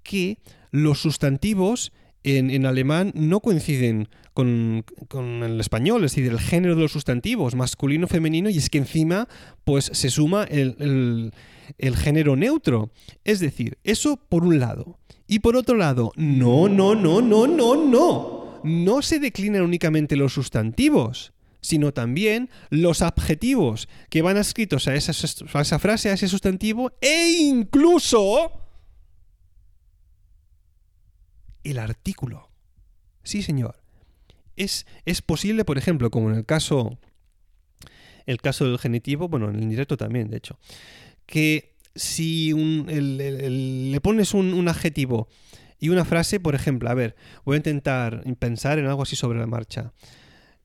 que 0.02 0.38
los 0.70 1.02
sustantivos 1.02 1.92
en, 2.36 2.66
alemán 2.66 3.12
no 3.14 3.40
coinciden 3.40 4.08
con, 4.34 4.84
el 5.42 5.60
español, 5.60 6.04
es 6.04 6.12
decir, 6.12 6.30
el 6.30 6.38
género 6.38 6.74
de 6.76 6.82
los 6.82 6.92
sustantivos, 6.92 7.54
masculino, 7.54 8.06
femenino, 8.06 8.50
y 8.50 8.58
es 8.58 8.70
que 8.70 8.78
encima 8.78 9.28
pues 9.64 9.90
se 9.92 10.10
suma 10.10 10.44
el, 10.44 11.32
el 11.78 11.96
género 11.96 12.36
neutro. 12.36 12.90
Es 13.24 13.40
decir, 13.40 13.78
eso 13.84 14.16
por 14.16 14.44
un 14.44 14.58
lado. 14.58 14.98
Y 15.26 15.40
por 15.40 15.56
otro 15.56 15.76
lado, 15.76 16.12
no, 16.16 16.68
no, 16.68 16.94
no, 16.94 17.20
no, 17.20 17.46
no, 17.46 17.84
no. 17.84 18.60
No 18.64 19.02
se 19.02 19.18
declinan 19.18 19.62
únicamente 19.62 20.16
los 20.16 20.32
sustantivos 20.32 21.32
sino 21.60 21.92
también 21.92 22.50
los 22.70 23.02
adjetivos 23.02 23.88
que 24.10 24.22
van 24.22 24.36
escritos 24.36 24.88
a 24.88 24.94
esa, 24.94 25.12
a 25.12 25.60
esa, 25.60 25.78
frase, 25.78 26.08
a 26.08 26.14
ese 26.14 26.28
sustantivo, 26.28 26.92
e 27.00 27.30
incluso 27.40 28.52
el 31.70 31.78
artículo. 31.78 32.50
Sí, 33.22 33.42
señor. 33.42 33.80
Es, 34.56 34.86
es 35.04 35.22
posible, 35.22 35.64
por 35.64 35.78
ejemplo, 35.78 36.10
como 36.10 36.30
en 36.30 36.36
el 36.36 36.44
caso, 36.44 36.98
el 38.26 38.40
caso 38.40 38.64
del 38.64 38.78
genitivo, 38.78 39.28
bueno, 39.28 39.48
en 39.48 39.56
el 39.56 39.62
indirecto 39.62 39.96
también, 39.96 40.30
de 40.30 40.38
hecho, 40.38 40.58
que 41.26 41.76
si 41.94 42.52
le 42.54 44.00
pones 44.00 44.34
un, 44.34 44.68
adjetivo 44.68 45.28
y 45.78 45.90
una 45.90 46.04
frase, 46.04 46.40
por 46.40 46.54
ejemplo, 46.54 46.90
a 46.90 46.94
ver, 46.94 47.16
voy 47.44 47.54
a 47.54 47.58
intentar 47.58 48.24
pensar 48.38 48.78
en 48.78 48.86
algo 48.86 49.02
así 49.02 49.16
sobre 49.16 49.38
la 49.38 49.46
marcha. 49.46 49.92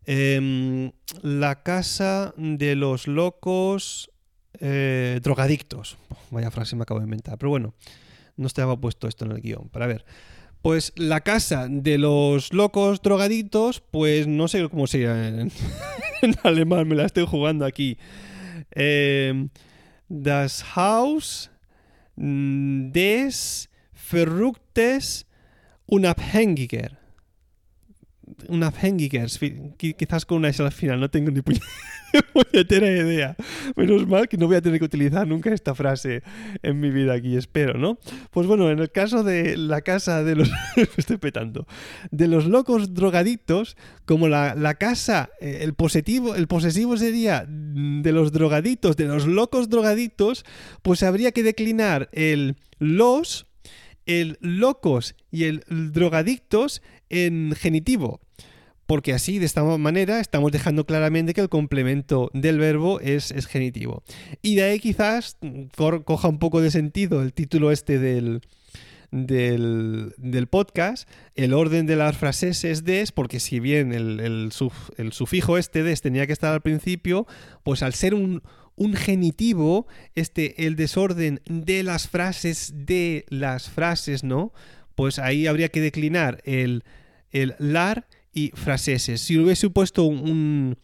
Em, 0.05 0.91
la 1.22 1.63
casa 1.63 2.33
de 2.36 2.75
los 2.75 3.07
locos 3.07 4.12
eh, 4.60 5.19
drogadictos. 5.24 5.98
Vaya 6.29 6.51
frase 6.51 6.75
me 6.75 6.83
acabo 6.83 7.00
de 7.00 7.05
inventar, 7.05 7.38
pero 7.38 7.50
bueno, 7.50 7.74
no 8.36 8.48
estaba 8.48 8.79
puesto 8.79 9.07
esto 9.07 9.25
en 9.25 9.31
el 9.31 9.41
guion. 9.41 9.69
Para 9.69 9.88
ver, 9.88 10.05
pues 10.63 10.93
la 10.96 11.22
casa 11.22 11.67
de 11.70 11.98
los 12.00 12.53
locos 12.53 13.01
drogadictos, 13.01 13.84
pues 13.91 14.25
no 14.27 14.48
sé 14.48 14.67
cómo 14.70 14.88
se 14.88 15.03
en, 15.03 15.51
alemán, 16.41 16.88
me 16.88 16.96
la 16.96 17.05
estoy 17.05 17.25
jugando 17.27 17.65
aquí. 17.65 17.98
Em, 18.72 19.50
das 20.08 20.65
Haus 20.75 21.51
des 22.15 23.70
Verrücktes 24.10 25.27
Unabhängiger 25.86 27.03
una 28.48 28.72
Fengigers, 28.72 29.39
quizás 29.77 30.25
con 30.25 30.39
una 30.39 30.50
S 30.50 30.62
al 30.63 30.72
final, 30.72 31.00
no 31.00 31.10
tengo 31.10 31.32
ni 31.32 31.41
puñetera 31.41 31.70
idea. 32.53 33.36
Menos 33.75 34.08
mal 34.08 34.27
que 34.27 34.38
no 34.38 34.48
voy 34.48 34.55
a 34.55 34.62
tener 34.62 34.79
que 34.79 34.86
utilizar 34.86 35.27
nunca 35.27 35.53
esta 35.53 35.75
frase 35.75 36.24
en 36.62 36.79
mi 36.79 36.89
vida 36.89 37.13
aquí, 37.13 37.36
espero, 37.36 37.77
¿no? 37.77 37.98
Pues 38.32 38.48
bueno, 38.48 38.70
en 38.70 38.79
el 38.79 38.91
caso 38.91 39.24
de 39.24 39.58
la 39.58 39.82
casa 39.82 40.24
de 40.24 40.36
los... 40.36 40.51
estoy 40.98 41.17
petando. 41.17 41.67
De 42.12 42.27
los 42.27 42.46
locos 42.46 42.93
drogadictos, 42.93 43.77
como 44.05 44.27
la, 44.27 44.55
la 44.55 44.75
casa, 44.75 45.29
eh, 45.39 45.60
el 45.62 45.74
positivo, 45.74 46.36
el 46.36 46.48
posesivo 46.48 46.98
sería 46.98 47.46
de 47.48 48.12
los 48.12 48.32
drogadictos, 48.32 48.98
de 48.98 49.05
los 49.05 49.25
locos 49.25 49.70
drogadictos, 49.70 50.46
pues 50.82 51.03
habría 51.03 51.32
que 51.32 51.43
declinar 51.43 52.10
el 52.12 52.55
los 52.79 53.48
el 54.05 54.38
locos 54.41 55.15
y 55.32 55.46
el 55.46 55.63
drogadictos 55.67 56.82
en 57.10 57.53
genitivo. 57.55 58.20
Porque 58.86 59.13
así, 59.13 59.40
de 59.40 59.46
esta 59.46 59.63
manera, 59.63 60.20
estamos 60.20 60.52
dejando 60.52 60.86
claramente 60.86 61.34
que 61.34 61.42
el 61.42 61.50
complemento 61.50 62.30
del 62.34 62.60
verbo 62.60 63.00
es, 63.00 63.32
genitivo. 63.48 64.04
Y 64.42 64.56
de 64.56 64.63
ahí 64.63 64.80
quizás 64.80 65.38
coja 66.06 66.28
un 66.28 66.40
poco 66.40 66.62
de 66.62 66.72
sentido 66.72 67.22
el 67.22 67.34
título 67.34 67.72
este 67.72 67.98
del, 67.98 68.42
del, 69.12 70.13
del, 70.18 70.48
podcast, 70.48 71.08
el 71.36 71.54
orden 71.54 71.86
de 71.86 71.96
las 71.96 72.18
frases 72.18 72.63
es 72.63 72.84
des, 72.84 73.12
porque 73.12 73.40
si 73.40 73.60
bien 73.60 73.94
el, 73.94 74.20
el, 74.20 74.52
el, 74.98 75.13
sufijo 75.13 75.58
este 75.58 75.84
des 75.84 76.02
tenía 76.02 76.28
que 76.28 76.34
estar 76.34 76.54
al 76.54 76.62
principio, 76.62 77.25
pues 77.63 77.84
al 77.84 77.94
ser 77.94 78.13
un, 78.13 78.44
un 78.75 78.96
genitivo, 78.96 79.88
este, 80.16 80.66
el 80.66 80.75
desorden 80.75 81.42
de 81.46 81.84
las 81.84 82.08
frases, 82.08 82.74
de 82.75 83.25
las 83.30 83.70
frases, 83.70 84.24
¿no? 84.24 84.52
Pues 84.96 85.20
ahí 85.20 85.48
habría 85.48 85.70
que 85.70 85.82
declinar 85.82 86.42
el, 86.44 86.84
el 87.32 87.56
lar 87.60 88.08
y 88.34 88.52
fraseses. 88.56 89.22
Si 89.22 89.38
hubiese 89.38 89.70
puesto 89.70 90.04
un, 90.04 90.78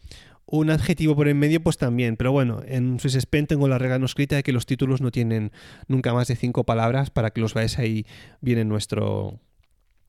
un, 0.46 0.70
adjetivo 0.70 1.16
por 1.16 1.28
en 1.28 1.38
medio, 1.38 1.62
pues 1.62 1.76
también. 1.78 2.16
Pero 2.16 2.32
bueno, 2.32 2.62
en 2.66 2.98
Swiss 3.00 3.26
tengo 3.48 3.68
la 3.68 3.78
regla 3.78 3.98
no 3.98 4.06
escrita 4.06 4.36
de 4.36 4.42
que 4.42 4.52
los 4.52 4.66
títulos 4.66 5.00
no 5.00 5.10
tienen 5.10 5.52
nunca 5.88 6.14
más 6.14 6.28
de 6.28 6.36
cinco 6.36 6.64
palabras 6.64 7.10
para 7.10 7.30
que 7.30 7.40
los 7.40 7.54
veáis 7.54 7.78
ahí 7.78 8.06
bien 8.40 8.58
en 8.58 8.68
nuestro 8.68 9.40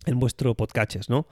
en 0.06 0.20
vuestro 0.20 0.56
podcast, 0.56 1.10
¿no? 1.10 1.28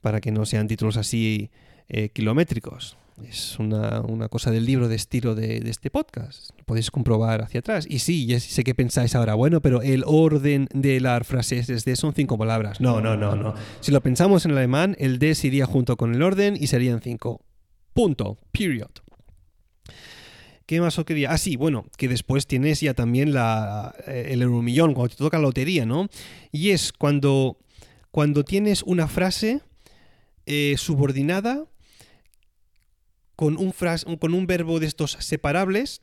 Para 0.00 0.20
que 0.20 0.30
no 0.30 0.46
sean 0.46 0.68
títulos 0.68 0.96
así 0.96 1.50
eh, 1.90 2.08
kilométricos. 2.10 2.96
Es 3.28 3.58
una, 3.58 4.28
cosa 4.30 4.50
del 4.50 4.64
libro 4.64 4.88
de 4.88 4.96
estilo 4.96 5.34
de, 5.34 5.58
este 5.66 5.90
podcast. 5.90 6.50
Lo 6.56 6.64
podéis 6.64 6.90
comprobar 6.90 7.42
hacia 7.42 7.60
atrás. 7.60 7.86
Y 7.88 7.98
sí, 7.98 8.26
ya 8.26 8.40
sé 8.40 8.64
que 8.64 8.74
pensáis 8.74 9.14
ahora, 9.14 9.34
bueno, 9.34 9.60
pero 9.60 9.82
el 9.82 10.04
orden 10.06 10.68
de 10.72 11.00
las 11.00 11.26
frases 11.26 11.66
de 11.66 11.96
son 11.96 12.14
cinco 12.14 12.38
palabras. 12.38 12.80
No, 12.80 13.00
no, 13.00 13.16
no, 13.16 13.36
no. 13.36 13.54
Si 13.80 13.92
lo 13.92 14.00
pensamos 14.00 14.46
en 14.46 14.52
alemán, 14.52 14.96
el 14.98 15.18
des 15.18 15.44
iría 15.44 15.66
junto 15.66 15.96
con 15.96 16.14
el 16.14 16.22
orden 16.22 16.56
y 16.58 16.68
serían 16.68 17.00
cinco. 17.02 17.42
Punto. 17.92 18.38
Period. 18.52 18.90
¿Qué 20.64 20.80
más 20.80 20.98
os 20.98 21.04
quería? 21.04 21.32
Ah, 21.32 21.38
sí, 21.38 21.56
bueno, 21.56 21.86
que 21.96 22.06
después 22.06 22.46
tienes 22.46 22.80
ya 22.80 22.94
también 22.94 23.34
la, 23.34 23.92
eh, 24.06 24.28
el 24.30 24.42
euromillón, 24.42 24.94
cuando 24.94 25.10
te 25.10 25.16
toca 25.16 25.36
la 25.38 25.42
lotería, 25.42 25.84
¿no? 25.84 26.08
Y 26.52 26.70
es 26.70 26.92
cuando, 26.92 27.58
cuando 28.12 28.44
tienes 28.44 28.84
una 28.84 29.08
frase 29.08 29.62
eh, 30.46 30.76
subordinada 30.78 31.64
con 33.40 33.56
un, 33.56 33.72
con 34.18 34.34
un 34.34 34.46
verbo 34.46 34.80
de 34.80 34.86
estos 34.86 35.12
separables 35.12 36.00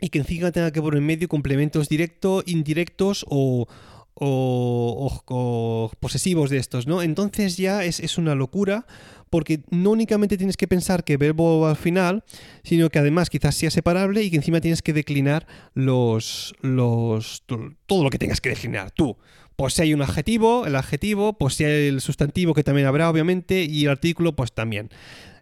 y 0.00 0.08
que 0.08 0.18
encima 0.18 0.50
tenga 0.50 0.72
que 0.72 0.80
poner 0.80 0.96
en 0.96 1.04
medio 1.04 1.28
complementos 1.28 1.90
directos, 1.90 2.42
indirectos 2.46 3.26
o, 3.28 3.68
o, 4.14 5.90
posesivos 6.00 6.48
de 6.48 6.56
estos, 6.56 6.86
¿no? 6.86 7.02
Entonces 7.02 7.58
ya 7.58 7.84
es, 7.84 8.16
una 8.16 8.34
locura 8.34 8.86
porque 9.28 9.62
no 9.68 9.90
únicamente 9.90 10.38
tienes 10.38 10.56
que 10.56 10.66
pensar 10.66 11.04
que 11.04 11.18
verbo 11.18 11.66
al 11.66 11.76
final, 11.76 12.24
sino 12.62 12.88
que 12.88 12.98
además 12.98 13.28
quizás 13.28 13.54
sea 13.56 13.70
separable 13.70 14.22
y 14.22 14.30
que 14.30 14.36
encima 14.36 14.62
tienes 14.62 14.80
que 14.80 14.94
declinar 14.94 15.46
los, 15.74 16.54
los 16.62 17.44
todo 17.84 18.04
lo 18.04 18.08
que 18.08 18.18
tengas 18.18 18.40
que 18.40 18.48
declinar 18.48 18.90
tú. 18.90 19.18
Pues 19.56 19.74
si 19.74 19.82
hay 19.82 19.94
un 19.94 20.02
adjetivo, 20.02 20.66
el 20.66 20.76
adjetivo, 20.76 21.34
pues 21.38 21.54
si 21.54 21.64
hay 21.64 21.88
el 21.88 22.00
sustantivo 22.00 22.54
que 22.54 22.64
también 22.64 22.86
habrá 22.86 23.08
obviamente 23.08 23.64
y 23.64 23.84
el 23.84 23.90
artículo 23.90 24.34
pues 24.34 24.52
también. 24.52 24.90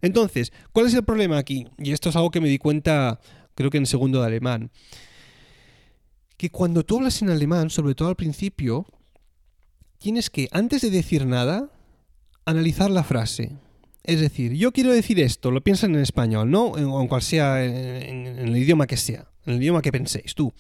Entonces, 0.03 0.53
¿cuál 0.73 0.87
es 0.87 0.95
el 0.95 1.05
problema 1.05 1.39
aquí? 1.39 1.69
Y 1.79 1.93
esto 1.93 2.11
es 2.11 2.17
algo 2.17 2.31
que 2.31 2.41
me 2.41 2.49
di 2.49 2.59
cuenta, 2.59 3.21
creo 3.55 3.71
que 3.71 3.79
en 3.79 3.87
segundo 3.87 4.21
de 4.21 4.27
alemán. 4.27 4.71
Que 6.37 6.51
cuando 6.51 6.85
tú 6.85 6.97
hablas 6.97 7.23
en 7.23 7.31
alemán, 7.31 7.71
sobre 7.71 7.95
todo 7.95 8.09
al 8.09 8.17
principio, 8.17 8.87
tienes 9.99 10.29
que, 10.29 10.49
antes 10.51 10.83
de 10.83 10.91
decir 10.91 11.25
nada, 11.25 11.71
analizar 12.45 12.91
la 12.91 13.05
frase. 13.05 13.53
Es 14.05 14.21
decir, 14.21 14.55
yo 14.55 14.73
quiero 14.73 14.93
decir 14.93 15.21
esto, 15.21 15.53
lo 15.53 15.63
piensas 15.63 15.89
en 15.89 15.97
español, 15.97 16.51
¿no? 16.51 16.65
O 16.65 17.01
en 17.01 17.07
cual 17.07 17.23
sea, 17.23 17.65
en, 17.65 18.27
el 18.27 18.57
idioma 18.57 18.89
que 18.89 18.97
sea, 18.97 19.29
en 19.47 19.55
el 19.55 19.63
idioma 19.63 19.81
que 19.81 19.93
penséis 19.93 20.35
tú. 20.35 20.53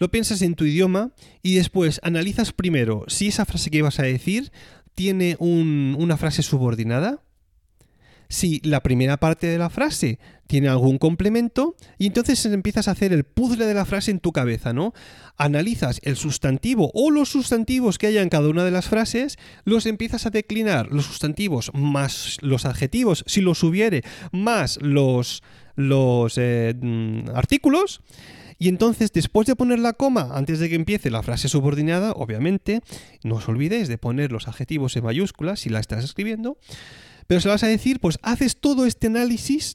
Lo 0.00 0.10
piensas 0.10 0.42
en 0.42 0.54
tu 0.56 0.64
idioma 0.64 1.12
y 1.42 1.54
después 1.54 2.00
analizas 2.02 2.52
primero 2.52 3.04
si 3.06 3.28
esa 3.28 3.44
frase 3.44 3.70
que 3.70 3.82
vas 3.82 4.00
a 4.00 4.04
decir 4.04 4.50
tiene 4.94 5.36
una 5.38 6.16
frase 6.16 6.42
subordinada 6.42 7.22
si 8.30 8.60
la 8.62 8.80
primera 8.80 9.18
parte 9.18 9.48
de 9.48 9.58
la 9.58 9.68
frase 9.68 10.18
tiene 10.46 10.68
algún 10.68 10.98
complemento 10.98 11.74
y 11.98 12.06
entonces 12.06 12.46
empiezas 12.46 12.88
a 12.88 12.92
hacer 12.92 13.12
el 13.12 13.24
puzzle 13.24 13.66
de 13.66 13.74
la 13.74 13.84
frase 13.84 14.12
en 14.12 14.20
tu 14.20 14.32
cabeza, 14.32 14.72
¿no? 14.72 14.94
Analizas 15.36 16.00
el 16.04 16.16
sustantivo 16.16 16.90
o 16.94 17.10
los 17.10 17.28
sustantivos 17.28 17.98
que 17.98 18.06
haya 18.06 18.22
en 18.22 18.28
cada 18.28 18.48
una 18.48 18.64
de 18.64 18.70
las 18.70 18.88
frases, 18.88 19.36
los 19.64 19.84
empiezas 19.84 20.26
a 20.26 20.30
declinar, 20.30 20.92
los 20.92 21.06
sustantivos 21.06 21.72
más 21.74 22.38
los 22.40 22.64
adjetivos, 22.64 23.24
si 23.26 23.40
los 23.40 23.62
hubiere, 23.64 24.02
más 24.32 24.78
los, 24.80 25.42
los 25.74 26.38
eh, 26.38 26.74
mm, 26.80 27.30
artículos 27.34 28.00
Y 28.60 28.68
entonces, 28.68 29.10
después 29.10 29.46
de 29.46 29.56
poner 29.56 29.78
la 29.78 29.94
coma, 29.94 30.28
antes 30.34 30.58
de 30.58 30.68
que 30.68 30.74
empiece 30.74 31.10
la 31.10 31.22
frase 31.22 31.48
subordinada, 31.48 32.12
obviamente, 32.12 32.82
no 33.24 33.36
os 33.36 33.48
olvidéis 33.48 33.88
de 33.88 33.96
poner 33.96 34.32
los 34.32 34.48
adjetivos 34.48 34.94
en 34.96 35.04
mayúsculas 35.04 35.60
si 35.60 35.70
la 35.70 35.80
estás 35.80 36.04
escribiendo, 36.04 36.58
pero 37.26 37.40
se 37.40 37.48
vas 37.48 37.62
a 37.62 37.68
decir, 37.68 38.00
pues 38.00 38.18
haces 38.20 38.58
todo 38.58 38.84
este 38.84 39.06
análisis 39.06 39.72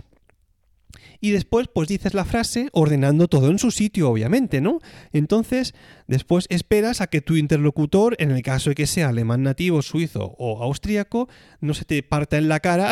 y 1.26 1.32
después 1.32 1.68
pues 1.74 1.88
dices 1.88 2.14
la 2.14 2.24
frase 2.24 2.70
ordenando 2.72 3.28
todo 3.28 3.50
en 3.50 3.58
su 3.58 3.72
sitio, 3.72 4.12
obviamente, 4.12 4.62
¿no? 4.62 4.80
Entonces, 5.12 5.74
después 6.06 6.46
esperas 6.52 7.02
a 7.02 7.08
que 7.08 7.20
tu 7.20 7.36
interlocutor, 7.36 8.16
en 8.20 8.30
el 8.30 8.44
caso 8.44 8.70
de 8.70 8.76
que 8.76 8.86
sea 8.86 9.10
alemán 9.10 9.42
nativo, 9.42 9.82
suizo 9.82 10.36
o 10.38 10.62
austríaco, 10.62 11.28
no 11.62 11.74
se 11.74 11.84
te 11.84 12.04
parta 12.04 12.38
en 12.38 12.48
la 12.48 12.60
cara 12.60 12.92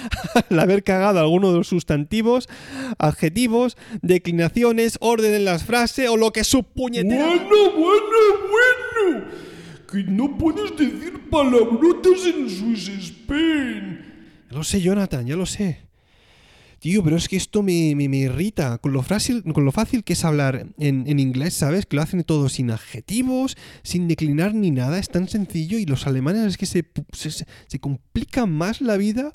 al 0.50 0.58
haber 0.58 0.82
cagado 0.82 1.20
alguno 1.20 1.52
de 1.52 1.58
los 1.58 1.68
sustantivos, 1.68 2.48
adjetivos, 2.98 3.76
declinaciones, 4.00 4.96
orden 5.02 5.34
en 5.34 5.44
las 5.44 5.64
frases 5.64 6.08
o 6.08 6.16
lo 6.16 6.32
que 6.32 6.42
su 6.42 6.62
puñetera... 6.64 7.26
Bueno, 7.26 7.70
bueno, 7.76 8.16
bueno. 9.04 9.26
Que 9.92 10.04
no 10.04 10.38
puedes 10.38 10.74
decir 10.74 11.28
palabrotas 11.28 12.24
en 12.34 12.48
Swiss 12.48 12.88
Spain. 12.88 14.00
Ya 14.50 14.56
lo 14.56 14.64
sé, 14.64 14.80
Jonathan, 14.80 15.26
ya 15.26 15.36
lo 15.36 15.44
sé. 15.44 15.84
Tío, 16.84 17.02
pero 17.02 17.16
es 17.16 17.30
que 17.30 17.36
esto 17.38 17.62
me, 17.62 17.94
me, 17.96 18.18
irrita. 18.18 18.76
Con 18.76 18.92
lo, 18.92 19.00
fácil, 19.00 19.42
con 19.54 19.64
lo 19.64 19.72
fácil 19.72 20.04
que 20.04 20.12
es 20.12 20.22
hablar 20.22 20.66
en, 20.76 21.04
en, 21.06 21.18
inglés, 21.18 21.54
¿sabes? 21.54 21.86
Que 21.86 21.96
lo 21.96 22.02
hacen 22.02 22.22
todo 22.24 22.50
sin 22.50 22.70
adjetivos, 22.70 23.56
sin 23.82 24.06
declinar 24.06 24.54
ni 24.54 24.70
nada. 24.70 24.98
Es 24.98 25.08
tan 25.08 25.26
sencillo 25.26 25.78
y 25.78 25.86
los 25.86 26.06
alemanes 26.06 26.42
es 26.44 26.58
que 26.58 26.66
se, 26.66 26.84
se, 27.14 27.30
se 27.30 27.78
complican 27.80 28.52
más 28.52 28.82
la 28.82 28.98
vida. 28.98 29.32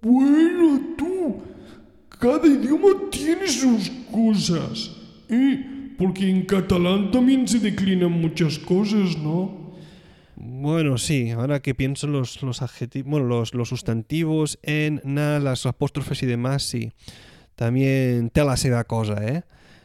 Bueno, 0.00 0.80
tú. 0.96 1.42
Cada 2.18 2.46
idioma 2.46 2.88
tiene 3.10 3.46
sus 3.48 3.90
cosas. 4.10 4.90
¿eh? 5.28 5.94
Porque 5.98 6.26
en 6.26 6.46
catalán 6.46 7.10
también 7.10 7.46
se 7.46 7.58
declinan 7.58 8.12
muchas 8.12 8.58
cosas, 8.58 9.14
¿no? 9.18 9.57
Bueno, 10.60 10.98
sí, 10.98 11.30
ahora 11.30 11.60
que 11.60 11.72
pienso 11.72 12.08
los, 12.08 12.42
los 12.42 12.62
adjetivos, 12.62 13.08
bueno, 13.08 13.26
los, 13.26 13.54
los, 13.54 13.68
sustantivos 13.68 14.58
en 14.62 15.00
na, 15.04 15.38
las 15.38 15.66
apóstrofes 15.66 16.20
y 16.24 16.26
demás, 16.26 16.64
sí. 16.64 16.90
También 17.54 18.30
te 18.30 18.44
la 18.44 18.56
da 18.56 18.82
cosa, 18.82 19.24
¿eh? 19.24 19.44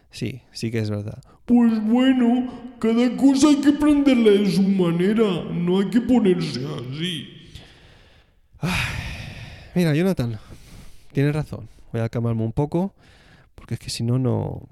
Sí, 0.10 0.42
sí 0.52 0.72
que 0.72 0.80
es 0.80 0.90
verdad. 0.90 1.22
Pues 1.46 1.80
bueno, 1.86 2.76
cada 2.80 3.16
cosa 3.18 3.50
hay 3.50 3.58
que 3.58 3.70
aprenderla 3.70 4.32
de 4.32 4.50
su 4.50 4.64
manera, 4.64 5.44
no 5.52 5.80
hay 5.80 5.92
que 5.92 6.02
ponerse 6.02 6.66
así. 6.66 7.28
Ay, 8.58 8.72
mira, 9.76 9.94
Jonathan, 9.94 10.40
tienes 11.12 11.36
razón. 11.36 11.70
Voy 11.92 12.02
a 12.02 12.10
calmarme 12.10 12.42
un 12.42 12.52
poco, 12.52 12.96
porque 13.54 13.76
es 13.76 13.80
que 13.80 13.92
si 13.92 14.02
no, 14.02 14.18
no, 14.18 14.68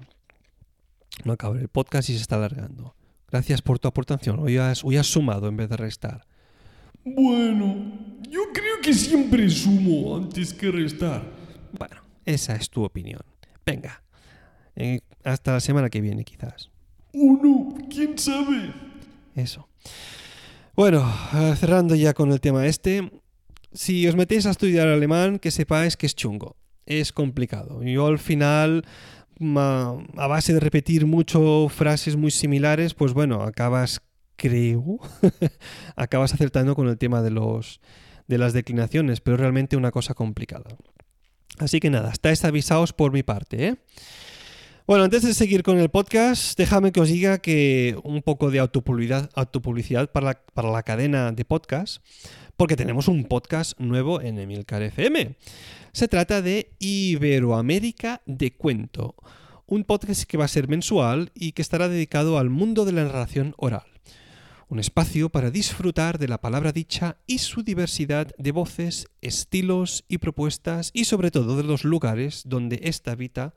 no 1.22 1.36
el 1.60 1.68
podcast 1.68 2.08
y 2.08 2.14
se 2.14 2.22
está 2.22 2.34
alargando. 2.34 2.92
Gracias 3.32 3.62
por 3.62 3.78
tu 3.78 3.88
aportación. 3.88 4.38
Hoy 4.40 4.58
has, 4.58 4.84
hoy 4.84 4.98
has 4.98 5.06
sumado 5.06 5.48
en 5.48 5.56
vez 5.56 5.70
de 5.70 5.78
restar. 5.78 6.26
Bueno, 7.02 7.76
yo 8.28 8.40
creo 8.52 8.78
que 8.82 8.92
siempre 8.92 9.48
sumo 9.48 10.18
antes 10.18 10.52
que 10.52 10.70
restar. 10.70 11.24
Bueno, 11.72 11.96
esa 12.26 12.54
es 12.54 12.68
tu 12.68 12.84
opinión. 12.84 13.22
Venga, 13.64 14.02
eh, 14.76 15.00
hasta 15.24 15.52
la 15.52 15.60
semana 15.60 15.88
que 15.88 16.02
viene 16.02 16.24
quizás. 16.24 16.70
¿O 17.14 17.38
no? 17.42 17.74
¿Quién 17.88 18.18
sabe? 18.18 18.74
Eso. 19.34 19.66
Bueno, 20.76 21.10
eh, 21.34 21.54
cerrando 21.56 21.94
ya 21.94 22.12
con 22.12 22.32
el 22.32 22.40
tema 22.40 22.66
este. 22.66 23.10
Si 23.72 24.06
os 24.06 24.14
metéis 24.14 24.44
a 24.44 24.50
estudiar 24.50 24.88
alemán, 24.88 25.38
que 25.38 25.50
sepáis 25.50 25.96
que 25.96 26.04
es 26.04 26.14
chungo. 26.14 26.56
Es 26.84 27.12
complicado. 27.12 27.82
Yo 27.82 28.08
al 28.08 28.18
final 28.18 28.84
a 29.40 30.26
base 30.26 30.54
de 30.54 30.60
repetir 30.60 31.06
mucho 31.06 31.68
frases 31.68 32.16
muy 32.16 32.30
similares, 32.30 32.94
pues 32.94 33.12
bueno, 33.12 33.42
acabas, 33.42 34.02
creo, 34.36 34.98
acabas 35.96 36.34
acertando 36.34 36.74
con 36.74 36.88
el 36.88 36.98
tema 36.98 37.22
de, 37.22 37.30
los, 37.30 37.80
de 38.28 38.38
las 38.38 38.52
declinaciones, 38.52 39.20
pero 39.20 39.36
realmente 39.36 39.76
una 39.76 39.90
cosa 39.90 40.14
complicada. 40.14 40.76
Así 41.58 41.80
que 41.80 41.90
nada, 41.90 42.10
estáis 42.12 42.44
avisados 42.44 42.92
por 42.92 43.12
mi 43.12 43.22
parte, 43.22 43.68
¿eh? 43.68 43.76
Bueno, 44.84 45.04
antes 45.04 45.22
de 45.22 45.32
seguir 45.32 45.62
con 45.62 45.78
el 45.78 45.90
podcast, 45.90 46.58
déjame 46.58 46.90
que 46.90 47.00
os 47.00 47.08
diga 47.08 47.38
que 47.38 47.96
un 48.02 48.20
poco 48.20 48.50
de 48.50 48.58
autopublicidad, 48.58 49.30
autopublicidad 49.34 50.10
para, 50.10 50.26
la, 50.26 50.42
para 50.54 50.72
la 50.72 50.82
cadena 50.82 51.30
de 51.30 51.44
podcast, 51.44 52.04
porque 52.56 52.74
tenemos 52.74 53.06
un 53.06 53.24
podcast 53.24 53.78
nuevo 53.78 54.20
en 54.20 54.38
Emilcar 54.40 54.82
FM. 54.82 55.36
Se 55.94 56.08
trata 56.08 56.40
de 56.40 56.74
Iberoamérica 56.78 58.22
de 58.24 58.50
Cuento, 58.56 59.14
un 59.66 59.84
podcast 59.84 60.22
que 60.22 60.38
va 60.38 60.46
a 60.46 60.48
ser 60.48 60.66
mensual 60.66 61.30
y 61.34 61.52
que 61.52 61.60
estará 61.60 61.86
dedicado 61.86 62.38
al 62.38 62.48
mundo 62.48 62.86
de 62.86 62.92
la 62.92 63.04
narración 63.04 63.54
oral. 63.58 63.84
Un 64.70 64.78
espacio 64.78 65.28
para 65.28 65.50
disfrutar 65.50 66.18
de 66.18 66.28
la 66.28 66.40
palabra 66.40 66.72
dicha 66.72 67.18
y 67.26 67.40
su 67.40 67.62
diversidad 67.62 68.34
de 68.38 68.52
voces, 68.52 69.08
estilos 69.20 70.06
y 70.08 70.16
propuestas 70.16 70.92
y 70.94 71.04
sobre 71.04 71.30
todo 71.30 71.58
de 71.58 71.64
los 71.64 71.84
lugares 71.84 72.44
donde 72.46 72.80
ésta 72.84 73.12
habita, 73.12 73.54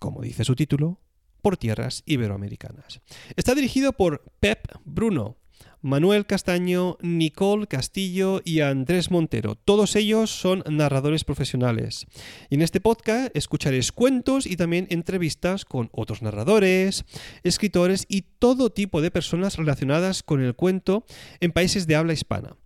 como 0.00 0.22
dice 0.22 0.44
su 0.44 0.56
título, 0.56 0.98
por 1.40 1.56
tierras 1.56 2.02
iberoamericanas. 2.04 3.00
Está 3.36 3.54
dirigido 3.54 3.92
por 3.92 4.24
Pep 4.40 4.66
Bruno, 4.84 5.36
Manuel 5.82 6.26
Castaño, 6.26 6.98
Nicole 7.00 7.66
Castillo 7.66 8.42
y 8.44 8.60
Andrés 8.60 9.10
Montero. 9.10 9.54
Todos 9.54 9.96
ellos 9.96 10.30
son 10.30 10.62
narradores 10.68 11.24
profesionales. 11.24 12.06
Y 12.50 12.56
en 12.56 12.62
este 12.62 12.80
podcast 12.80 13.34
escucharéis 13.34 13.92
cuentos 13.92 14.46
y 14.46 14.56
también 14.56 14.86
entrevistas 14.90 15.64
con 15.64 15.88
otros 15.92 16.22
narradores, 16.22 17.04
escritores 17.44 18.04
y 18.08 18.22
todo 18.38 18.70
tipo 18.70 19.00
de 19.00 19.10
personas 19.10 19.56
relacionadas 19.56 20.22
con 20.22 20.42
el 20.42 20.54
cuento 20.54 21.04
en 21.40 21.52
países 21.52 21.86
de 21.86 21.96
habla 21.96 22.12
hispana. 22.12 22.56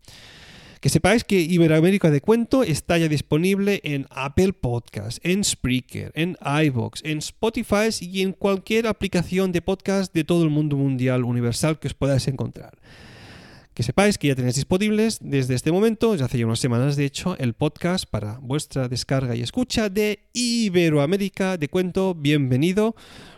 Que 0.84 0.90
sepáis 0.90 1.24
que 1.24 1.40
Iberoamérica 1.40 2.10
de 2.10 2.20
Cuento 2.20 2.62
está 2.62 2.98
ya 2.98 3.08
disponible 3.08 3.80
en 3.84 4.06
Apple 4.10 4.52
Podcast, 4.52 5.16
en 5.24 5.42
Spreaker, 5.42 6.12
en 6.14 6.36
iVoox, 6.44 7.00
en 7.04 7.20
Spotify 7.20 7.88
y 8.02 8.20
en 8.20 8.32
cualquier 8.34 8.86
aplicación 8.86 9.50
de 9.50 9.62
podcast 9.62 10.12
de 10.12 10.24
todo 10.24 10.44
el 10.44 10.50
mundo 10.50 10.76
mundial 10.76 11.24
universal 11.24 11.78
que 11.78 11.88
os 11.88 11.94
podáis 11.94 12.28
encontrar. 12.28 12.76
Que 13.72 13.82
sepáis 13.82 14.18
que 14.18 14.28
ya 14.28 14.34
tenéis 14.34 14.56
disponibles 14.56 15.20
desde 15.22 15.54
este 15.54 15.72
momento, 15.72 16.16
ya 16.16 16.26
hace 16.26 16.36
ya 16.36 16.44
unas 16.44 16.60
semanas 16.60 16.96
de 16.96 17.06
hecho, 17.06 17.34
el 17.38 17.54
podcast 17.54 18.04
para 18.04 18.36
vuestra 18.42 18.86
descarga 18.86 19.34
y 19.34 19.40
escucha 19.40 19.88
de 19.88 20.28
Iberoamérica 20.34 21.56
de 21.56 21.68
Cuento. 21.68 22.14
Bienvenido, 22.14 22.94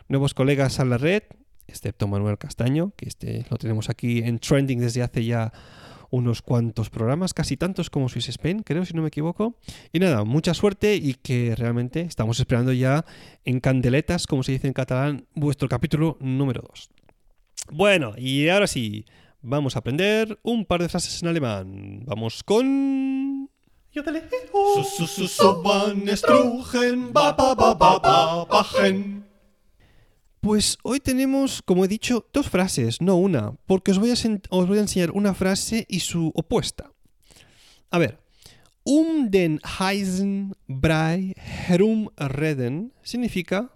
nuevos 0.08 0.34
colegas 0.34 0.80
a 0.80 0.84
la 0.84 0.98
red, 0.98 1.22
excepto 1.68 2.08
Manuel 2.08 2.38
Castaño, 2.38 2.92
que 2.96 3.06
este 3.06 3.46
lo 3.48 3.56
tenemos 3.56 3.88
aquí 3.88 4.18
en 4.18 4.40
trending 4.40 4.80
desde 4.80 5.02
hace 5.04 5.24
ya 5.24 5.52
unos 6.10 6.42
cuantos 6.42 6.90
programas, 6.90 7.34
casi 7.34 7.56
tantos 7.56 7.90
como 7.90 8.08
Swiss 8.08 8.28
Spain, 8.28 8.62
creo, 8.62 8.84
si 8.84 8.94
no 8.94 9.02
me 9.02 9.08
equivoco. 9.08 9.56
Y 9.92 9.98
nada, 9.98 10.24
mucha 10.24 10.54
suerte 10.54 10.94
y 10.96 11.14
que 11.14 11.54
realmente 11.56 12.00
estamos 12.02 12.38
esperando 12.38 12.72
ya 12.72 13.04
en 13.44 13.60
candeletas, 13.60 14.26
como 14.26 14.42
se 14.42 14.52
dice 14.52 14.66
en 14.66 14.72
catalán, 14.72 15.26
vuestro 15.34 15.68
capítulo 15.68 16.16
número 16.20 16.62
2. 16.68 16.90
Bueno, 17.72 18.14
y 18.16 18.48
ahora 18.48 18.66
sí, 18.66 19.04
vamos 19.42 19.76
a 19.76 19.80
aprender 19.80 20.38
un 20.42 20.64
par 20.64 20.82
de 20.82 20.88
frases 20.88 21.22
en 21.22 21.28
alemán. 21.28 22.02
Vamos 22.04 22.42
con... 22.42 23.50
Pues 30.46 30.78
hoy 30.84 31.00
tenemos, 31.00 31.60
como 31.60 31.84
he 31.84 31.88
dicho, 31.88 32.24
dos 32.32 32.48
frases, 32.48 33.02
no 33.02 33.16
una, 33.16 33.56
porque 33.66 33.90
os 33.90 33.98
voy 33.98 34.10
a, 34.10 34.80
enseñar 34.80 35.10
una 35.10 35.34
frase 35.34 35.86
y 35.88 35.98
su 35.98 36.30
opuesta. 36.36 36.92
A 37.90 37.98
ver, 37.98 38.20
um 38.84 39.28
den 39.28 39.58
heißen 39.64 40.54
Brei 40.68 41.34
herumreden 41.66 42.92
significa 43.02 43.72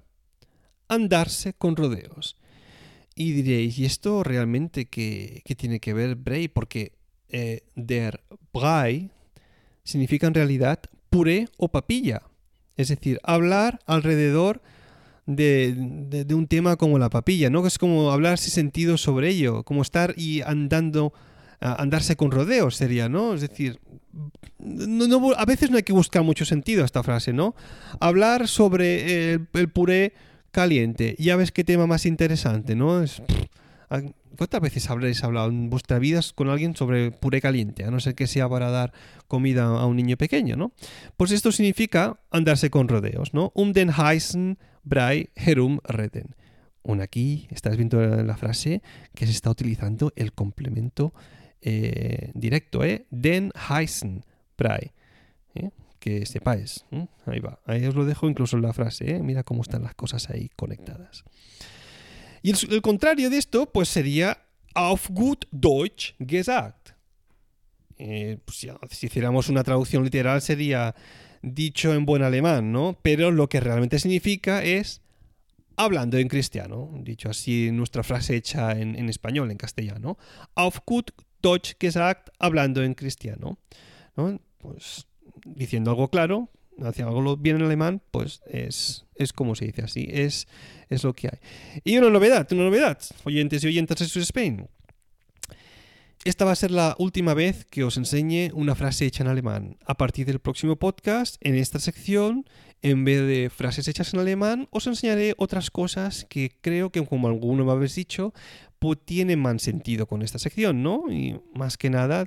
andarse 0.87 1.55
con 1.55 1.75
rodeos. 1.75 2.37
Y 3.17 3.33
diréis, 3.33 3.77
¿y 3.77 3.85
esto 3.85 4.23
realmente 4.23 4.87
qué, 4.87 5.43
qué 5.45 5.57
tiene 5.57 5.81
que 5.81 5.93
ver 5.93 6.15
Brei? 6.15 6.47
Porque 6.47 6.93
eh, 7.31 7.63
der 7.75 8.23
Brei 8.53 9.11
significa 9.83 10.29
en 10.29 10.35
realidad 10.35 10.79
puré 11.11 11.49
o 11.57 11.67
papilla. 11.67 12.23
Es 12.77 12.91
decir, 12.91 13.19
hablar 13.25 13.81
alrededor 13.87 14.63
de, 15.37 16.27
un 16.35 16.47
tema 16.47 16.77
como 16.77 16.99
la 16.99 17.11
papilla, 17.11 17.51
¿no? 17.51 17.67
Es 17.67 17.79
como 17.79 18.11
hablar 18.11 18.39
sin 18.39 18.53
sentido 18.53 18.97
sobre 18.97 19.29
ello, 19.29 19.63
como 19.63 19.83
estar 19.83 20.15
y 20.17 20.43
andando, 20.43 21.13
andarse 21.61 22.17
con 22.17 22.31
rodeos 22.31 22.77
sería, 22.77 23.09
¿no? 23.09 23.35
Es 23.35 23.41
decir, 23.41 23.81
no, 24.59 25.33
a 25.37 25.45
veces 25.45 25.71
no 25.71 25.77
hay 25.77 25.83
que 25.83 25.93
buscar 25.93 26.23
mucho 26.23 26.45
sentido 26.45 26.83
a 26.83 26.87
esta 26.87 27.03
frase, 27.03 27.33
¿no? 27.33 27.55
Hablar 28.01 28.49
sobre 28.49 29.33
el, 29.33 29.69
puré 29.73 30.15
caliente, 30.51 31.17
ya 31.19 31.37
ves 31.37 31.53
qué 31.53 31.65
tema 31.65 31.87
más 31.87 32.07
interesante, 32.07 32.75
¿no? 32.75 33.03
Es, 33.03 33.23
¿Cuántas 34.37 34.61
veces 34.63 34.89
habréis 34.89 35.23
hablado 35.23 35.51
en 35.51 35.69
vuestra 35.69 35.99
vida 35.99 36.21
con 36.35 36.49
alguien 36.49 36.75
sobre 36.75 37.11
puré 37.11 37.43
caliente? 37.43 37.85
A 37.85 37.91
no 37.91 38.01
ser 38.01 38.15
que 38.15 38.27
sea 38.27 38.49
para 38.49 38.71
dar 38.71 38.91
comida 39.29 39.65
a 39.65 39.85
un 39.85 39.97
niño 39.97 40.17
pequeño, 40.17 40.57
¿no? 40.57 40.73
Pues 41.19 41.31
esto 41.31 41.53
significa 41.53 42.19
andarse 42.31 42.71
con 42.71 42.89
rodeos, 42.89 43.35
¿no? 43.35 43.53
Um 43.55 43.75
den 43.75 43.91
heißen 43.91 44.57
Brei 44.83 45.31
herum 45.35 45.79
reden. 45.85 46.35
Un 46.83 47.01
aquí, 47.01 47.47
estás 47.51 47.77
viendo 47.77 48.01
la 48.01 48.37
frase 48.37 48.83
que 49.15 49.27
se 49.27 49.33
está 49.33 49.51
utilizando 49.51 50.13
el 50.17 50.33
complemento 50.33 51.13
eh, 51.61 52.31
directo, 52.35 52.85
¿eh? 52.85 53.07
Den 53.11 53.53
heißen 53.55 54.25
Brei. 54.57 54.93
¿eh? 55.55 55.71
Que 55.99 56.25
sepáis. 56.25 56.87
Ahí 57.27 57.41
va. 57.41 57.61
Ahí 57.67 57.85
os 57.85 57.95
lo 57.95 58.07
dejo 58.07 58.29
incluso 58.29 58.57
en 58.57 58.63
la 58.63 58.73
frase, 58.73 59.17
¿eh? 59.17 59.23
Mira 59.23 59.43
cómo 59.43 59.63
están 59.63 59.83
las 59.83 59.95
cosas 59.95 60.31
ahí 60.31 60.51
conectadas. 60.57 61.25
Y 62.43 62.53
el, 62.53 62.81
contrario 62.81 63.29
de 63.29 63.37
esto, 63.37 63.71
pues 63.71 63.89
sería 63.89 64.39
auf 64.75 65.11
gut 65.11 65.45
Deutsch 65.51 66.15
gesagt. 66.19 66.95
Eh, 67.99 68.39
pues 68.47 68.67
si 68.93 69.07
hiciéramos 69.07 69.51
una 69.51 69.63
traducción 69.63 70.03
literal 70.03 70.41
sería 70.41 70.95
dicho 71.43 71.95
en 71.95 72.07
buen 72.07 72.23
alemán, 72.23 72.73
¿no? 72.73 72.99
Pero 73.03 73.31
lo 73.31 73.49
que 73.49 73.61
realmente 73.61 73.99
significa 73.99 74.63
es 74.63 75.03
hablando 75.77 76.19
en 76.19 76.29
cristiano, 76.29 76.91
dicho 77.03 77.31
así 77.31 77.71
nuestra 77.73 78.03
frase 78.03 78.37
hecha 78.37 78.73
en, 78.73 79.09
español, 79.09 79.51
en 79.51 79.57
castellano. 79.57 80.19
Auf 80.55 80.81
gut 80.87 81.13
Deutsch 81.43 81.77
gesagt, 81.79 82.31
hablando 82.39 82.83
en 82.83 82.95
cristiano. 82.95 83.59
¿no? 84.17 84.41
Pues 84.59 85.07
diciendo 85.45 85.91
algo 85.91 86.09
claro, 86.09 86.51
haciendo 86.83 87.17
algo 87.17 87.37
bien 87.37 87.57
en 87.57 87.63
alemán, 87.63 88.03
pues 88.11 88.43
es, 88.47 89.07
es 89.15 89.33
como 89.33 89.55
se 89.55 89.67
dice 89.67 89.83
así, 89.83 90.07
es, 90.11 90.49
es 90.91 91.03
lo 91.03 91.15
que 91.15 91.29
hay. 91.29 91.39
Y 91.85 91.97
una 91.97 92.11
novedad, 92.11 92.47
una 92.53 92.65
novedad, 92.65 92.99
oyentes 93.25 93.65
y 93.65 93.69
oyentes 93.69 94.13
de 94.13 94.21
Spain. 94.21 94.69
Esta 96.23 96.45
va 96.45 96.53
a 96.53 96.57
ser 96.57 96.71
la 96.71 96.97
última 96.99 97.33
vez 97.33 97.65
que 97.65 97.83
os 97.83 97.97
enseñe 97.97 98.51
una 98.53 98.75
frase 98.75 99.07
hecha 99.07 99.23
en 99.23 99.31
alemán. 99.31 99.79
A 99.87 99.97
partir 99.97 100.27
del 100.27 100.39
próximo 100.39 100.77
podcast, 100.77 101.37
en 101.41 101.55
esta 101.55 101.79
sección, 101.79 102.45
en 102.83 103.07
vez 103.07 103.23
de 103.27 103.49
frases 103.49 103.89
hechas 103.89 104.13
en 104.13 104.21
alemán, 104.21 104.69
os 104.71 104.87
enseñaré 104.87 105.33
otras 105.39 105.71
cosas 105.71 106.27
que 106.29 106.53
creo 106.61 106.91
que, 106.91 107.03
como 107.07 107.29
alguno 107.29 107.65
me 107.65 107.73
habéis 107.73 107.95
dicho, 107.95 108.35
pues 108.79 108.99
tienen 109.03 109.41
más 109.41 109.63
sentido 109.63 110.07
con 110.07 110.21
esta 110.21 110.39
sección, 110.39 110.83
¿no? 110.83 111.11
Y 111.11 111.41
más 111.55 111.79
que 111.79 111.89
nada 111.89 112.27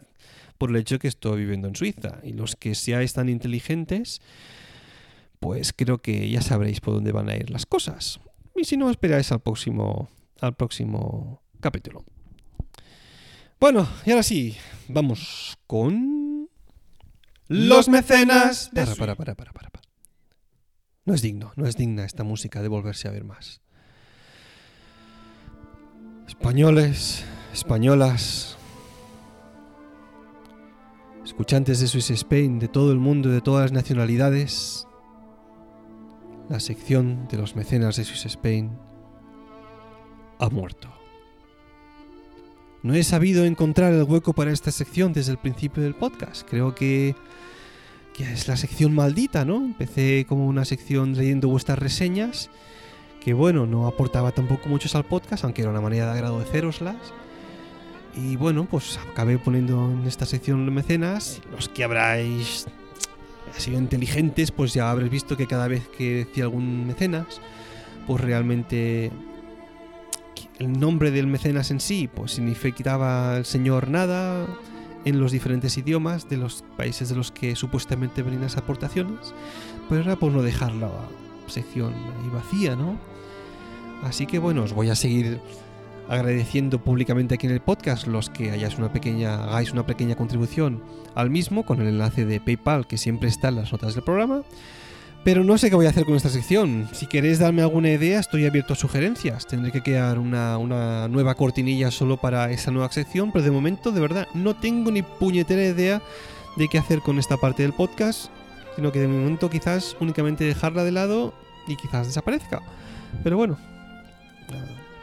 por 0.57 0.71
el 0.71 0.77
hecho 0.77 0.97
que 0.97 1.07
estoy 1.07 1.41
viviendo 1.41 1.67
en 1.67 1.75
Suiza. 1.75 2.19
Y 2.23 2.33
los 2.33 2.55
que 2.55 2.73
seáis 2.73 3.13
tan 3.13 3.29
inteligentes, 3.29 4.21
pues 5.39 5.71
creo 5.71 5.99
que 5.99 6.31
ya 6.31 6.41
sabréis 6.41 6.81
por 6.81 6.95
dónde 6.95 7.11
van 7.11 7.29
a 7.29 7.35
ir 7.35 7.51
las 7.51 7.67
cosas. 7.67 8.19
Y 8.55 8.63
si 8.63 8.75
no, 8.75 8.89
esperáis 8.89 9.31
al 9.31 9.41
próximo, 9.41 10.09
al 10.41 10.55
próximo 10.55 11.43
capítulo. 11.59 12.03
Bueno, 13.63 13.87
y 14.05 14.11
ahora 14.11 14.23
sí, 14.23 14.57
vamos 14.89 15.57
con... 15.67 16.49
Los 17.47 17.87
mecenas 17.87 18.69
de 18.73 18.83
para, 18.83 18.95
para, 18.95 19.15
para, 19.15 19.35
para, 19.35 19.53
para, 19.53 19.69
para. 19.69 19.89
No 21.05 21.13
es 21.13 21.21
digno, 21.21 21.53
no 21.55 21.65
es 21.65 21.77
digna 21.77 22.03
esta 22.03 22.25
música 22.25 22.61
de 22.61 22.67
volverse 22.67 23.07
a 23.07 23.11
ver 23.11 23.23
más. 23.23 23.61
Españoles, 26.27 27.23
españolas, 27.53 28.57
escuchantes 31.23 31.79
de 31.79 31.87
Swiss 31.87 32.09
Spain, 32.09 32.59
de 32.59 32.67
todo 32.67 32.91
el 32.91 32.97
mundo, 32.97 33.29
de 33.29 33.39
todas 33.39 33.61
las 33.61 33.71
nacionalidades, 33.71 34.89
la 36.49 36.59
sección 36.59 37.29
de 37.29 37.37
los 37.37 37.55
mecenas 37.55 37.95
de 37.95 38.03
Swiss 38.03 38.25
Spain 38.25 38.77
ha 40.39 40.49
muerto. 40.49 41.02
No 42.83 42.93
he 42.93 43.03
sabido 43.05 43.45
encontrar 43.45 43.93
el 43.93 44.03
hueco 44.03 44.33
para 44.33 44.51
esta 44.51 44.69
sección 44.69 45.13
desde 45.13 45.31
el 45.31 45.37
principio 45.37 45.81
del 45.81 45.95
podcast. 45.95 46.45
Creo 46.45 46.75
que, 46.75 47.15
es 48.19 48.47
la 48.49 48.57
sección 48.57 48.93
maldita, 48.93 49.45
¿no? 49.45 49.55
Empecé 49.55 50.25
como 50.27 50.45
una 50.47 50.65
sección 50.65 51.15
leyendo 51.15 51.47
vuestras 51.47 51.79
reseñas, 51.79 52.49
que 53.21 53.33
bueno, 53.33 53.65
no 53.65 53.87
aportaba 53.87 54.33
tampoco 54.33 54.67
muchos 54.67 54.95
al 54.95 55.05
podcast, 55.05 55.45
aunque 55.45 55.61
era 55.61 55.71
una 55.71 55.79
manera 55.79 56.07
de 56.07 56.19
agradeceroslas. 56.19 56.97
Y 58.17 58.35
bueno, 58.35 58.67
pues 58.69 58.99
acabé 59.09 59.37
poniendo 59.37 59.89
en 59.89 60.05
esta 60.05 60.25
sección 60.25 60.71
mecenas. 60.73 61.41
Los 61.51 61.69
que 61.69 61.85
habráis 61.85 62.67
sido 63.55 63.77
inteligentes, 63.79 64.51
pues 64.51 64.73
ya 64.73 64.91
habréis 64.91 65.09
visto 65.11 65.37
que 65.37 65.47
cada 65.47 65.69
vez 65.69 65.87
que 65.87 66.25
decía 66.25 66.43
algún 66.43 66.85
mecenas, 66.85 67.39
pues 68.07 68.19
realmente 68.19 69.09
el 70.59 70.79
nombre 70.79 71.11
del 71.11 71.27
mecenas 71.27 71.71
en 71.71 71.79
sí, 71.79 72.09
pues 72.13 72.33
significaba 72.33 73.37
el 73.37 73.45
señor 73.45 73.89
nada 73.89 74.47
en 75.05 75.19
los 75.19 75.31
diferentes 75.31 75.77
idiomas 75.77 76.29
de 76.29 76.37
los 76.37 76.63
países 76.77 77.09
de 77.09 77.15
los 77.15 77.31
que 77.31 77.55
supuestamente 77.55 78.23
venían 78.23 78.43
las 78.43 78.57
aportaciones, 78.57 79.33
pero 79.89 80.01
era 80.01 80.15
por 80.15 80.31
no 80.31 80.41
dejar 80.41 80.73
la 80.75 80.89
sección 81.47 81.93
ahí 81.93 82.29
vacía, 82.29 82.75
¿no? 82.75 82.97
Así 84.03 84.25
que 84.25 84.39
bueno, 84.39 84.63
os 84.63 84.73
voy 84.73 84.89
a 84.89 84.95
seguir 84.95 85.39
agradeciendo 86.09 86.79
públicamente 86.83 87.35
aquí 87.35 87.47
en 87.47 87.53
el 87.53 87.61
podcast 87.61 88.07
los 88.07 88.29
que 88.29 88.51
hayáis 88.51 88.77
una 88.77 88.91
pequeña, 88.91 89.45
hagáis 89.45 89.71
una 89.71 89.85
pequeña 89.85 90.15
contribución 90.15 90.83
al 91.15 91.29
mismo 91.29 91.65
con 91.65 91.81
el 91.81 91.87
enlace 91.87 92.25
de 92.25 92.39
PayPal 92.39 92.87
que 92.87 92.97
siempre 92.97 93.29
está 93.29 93.49
en 93.49 93.55
las 93.55 93.71
notas 93.71 93.95
del 93.95 94.03
programa. 94.03 94.43
Pero 95.23 95.45
no 95.45 95.57
sé 95.57 95.69
qué 95.69 95.75
voy 95.75 95.85
a 95.85 95.89
hacer 95.89 96.03
con 96.05 96.15
esta 96.15 96.29
sección. 96.29 96.89
Si 96.91 97.07
queréis 97.07 97.39
darme 97.39 97.61
alguna 97.61 97.89
idea, 97.89 98.19
estoy 98.19 98.45
abierto 98.45 98.73
a 98.73 98.75
sugerencias. 98.75 99.47
Tendré 99.47 99.71
que 99.71 99.81
crear 99.81 100.19
una, 100.19 100.57
una, 100.57 101.07
nueva 101.07 101.35
cortinilla 101.35 101.91
solo 101.91 102.17
para 102.17 102.51
esa 102.51 102.71
nueva 102.71 102.91
sección, 102.91 103.31
pero 103.31 103.45
de 103.45 103.51
momento, 103.51 103.93
de 103.93 104.01
verdad, 104.01 104.27
no 104.33 104.53
tengo 104.53 104.91
ni 104.91 105.01
puñetera 105.01 105.63
idea 105.63 106.01
de 106.57 106.67
qué 106.67 106.77
hacer 106.77 106.99
con 106.99 107.19
esta 107.19 107.37
parte 107.37 107.63
del 107.63 107.71
podcast, 107.71 108.29
sino 108.75 108.91
que 108.91 108.99
de 108.99 109.07
momento 109.07 109.49
quizás 109.49 109.95
únicamente 110.01 110.43
dejarla 110.43 110.83
de 110.83 110.91
lado 110.91 111.33
y 111.67 111.77
quizás 111.77 112.07
desaparezca. 112.07 112.61
Pero 113.23 113.37
bueno, 113.37 113.57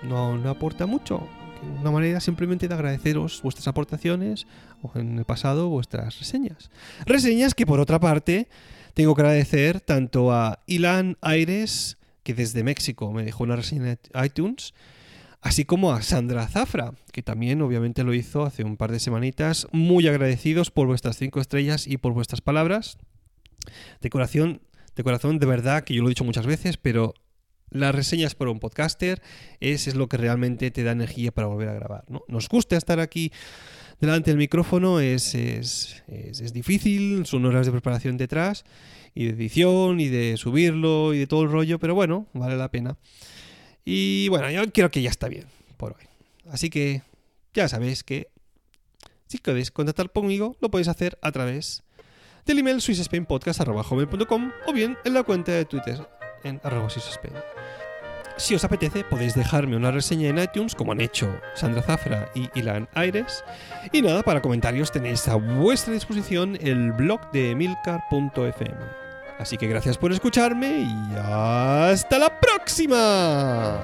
no, 0.02 0.36
no 0.36 0.50
aporta 0.50 0.84
mucho. 0.84 1.26
Una 1.80 1.90
manera 1.90 2.20
simplemente 2.20 2.68
de 2.68 2.74
agradeceros 2.74 3.40
vuestras 3.42 3.68
aportaciones 3.68 4.46
o 4.82 4.98
en 4.98 5.18
el 5.18 5.24
pasado 5.24 5.70
vuestras 5.70 6.18
reseñas. 6.18 6.70
Reseñas 7.06 7.54
que 7.54 7.64
por 7.64 7.80
otra 7.80 7.98
parte 7.98 8.48
tengo 8.94 9.14
que 9.14 9.22
agradecer 9.22 9.80
tanto 9.80 10.32
a 10.32 10.60
Ilan 10.66 11.16
Aires, 11.20 11.98
que 12.22 12.34
desde 12.34 12.62
México 12.64 13.12
me 13.12 13.24
dejó 13.24 13.44
una 13.44 13.56
reseña 13.56 13.90
en 13.90 14.24
iTunes, 14.24 14.74
así 15.40 15.64
como 15.64 15.92
a 15.92 16.02
Sandra 16.02 16.46
Zafra, 16.48 16.92
que 17.12 17.22
también 17.22 17.62
obviamente 17.62 18.04
lo 18.04 18.14
hizo 18.14 18.44
hace 18.44 18.64
un 18.64 18.76
par 18.76 18.92
de 18.92 19.00
semanitas. 19.00 19.66
Muy 19.72 20.06
agradecidos 20.08 20.70
por 20.70 20.86
vuestras 20.86 21.16
cinco 21.16 21.40
estrellas 21.40 21.86
y 21.86 21.96
por 21.96 22.12
vuestras 22.12 22.40
palabras. 22.40 22.98
De 24.00 24.10
corazón, 24.10 24.60
de 24.96 25.02
corazón, 25.02 25.38
de 25.38 25.46
verdad, 25.46 25.84
que 25.84 25.94
yo 25.94 26.02
lo 26.02 26.08
he 26.08 26.10
dicho 26.10 26.24
muchas 26.24 26.46
veces, 26.46 26.76
pero 26.76 27.14
las 27.70 27.94
reseñas 27.94 28.34
por 28.34 28.48
un 28.48 28.60
podcaster 28.60 29.22
es, 29.60 29.86
es 29.86 29.94
lo 29.94 30.08
que 30.08 30.16
realmente 30.16 30.70
te 30.70 30.82
da 30.82 30.92
energía 30.92 31.32
para 31.32 31.46
volver 31.46 31.68
a 31.68 31.74
grabar. 31.74 32.04
¿no? 32.08 32.22
Nos 32.28 32.48
gusta 32.48 32.76
estar 32.76 33.00
aquí 33.00 33.32
delante 34.00 34.30
del 34.30 34.38
micrófono 34.38 35.00
es, 35.00 35.34
es, 35.34 36.02
es, 36.08 36.52
difícil, 36.52 37.26
son 37.26 37.44
horas 37.44 37.66
de 37.66 37.72
preparación 37.72 38.16
detrás 38.16 38.64
y 39.14 39.26
de 39.26 39.30
edición 39.30 40.00
y 40.00 40.08
de 40.08 40.36
subirlo 40.36 41.14
y 41.14 41.18
de 41.18 41.26
todo 41.26 41.42
el 41.42 41.50
rollo, 41.50 41.78
pero 41.78 41.94
bueno, 41.94 42.26
vale 42.32 42.56
la 42.56 42.70
pena. 42.70 42.96
Y 43.84 44.28
bueno, 44.28 44.50
yo 44.50 44.62
creo 44.72 44.90
que 44.90 45.02
ya 45.02 45.10
está 45.10 45.28
bien 45.28 45.46
por 45.76 45.92
hoy. 45.92 46.04
Así 46.50 46.70
que 46.70 47.02
ya 47.54 47.68
sabéis 47.68 48.02
que 48.02 48.28
si 49.26 49.38
queréis 49.38 49.70
contactar 49.70 50.10
conmigo, 50.10 50.56
lo 50.60 50.70
podéis 50.70 50.88
hacer 50.88 51.18
a 51.22 51.30
través 51.30 51.82
del 52.46 52.58
email 52.58 52.80
swissspainpodcast.com 52.80 54.52
o 54.66 54.72
bien 54.72 54.96
en 55.04 55.14
la 55.14 55.22
cuenta 55.22 55.52
de 55.52 55.64
Twitter 55.66 56.19
en 56.44 56.60
arroba 56.62 56.90
swissspain. 56.90 57.34
Si 58.36 58.54
os 58.54 58.64
apetece, 58.64 59.04
podéis 59.04 59.34
dejarme 59.34 59.76
una 59.76 59.90
reseña 59.90 60.28
en 60.30 60.38
iTunes, 60.38 60.74
como 60.74 60.92
han 60.92 61.02
hecho 61.02 61.28
Sandra 61.54 61.82
Zafra 61.82 62.30
y 62.34 62.48
Ilan 62.54 62.88
Aires. 62.94 63.44
Y 63.92 64.00
nada, 64.00 64.22
para 64.22 64.40
comentarios 64.40 64.90
tenéis 64.90 65.28
a 65.28 65.34
vuestra 65.34 65.92
disposición 65.92 66.56
el 66.62 66.92
blog 66.92 67.30
de 67.32 67.54
milcar.fm. 67.54 69.00
Así 69.38 69.58
que 69.58 69.68
gracias 69.68 69.98
por 69.98 70.10
escucharme 70.12 70.80
y 70.80 71.14
hasta 71.18 72.18
la 72.18 72.40
próxima. 72.40 73.80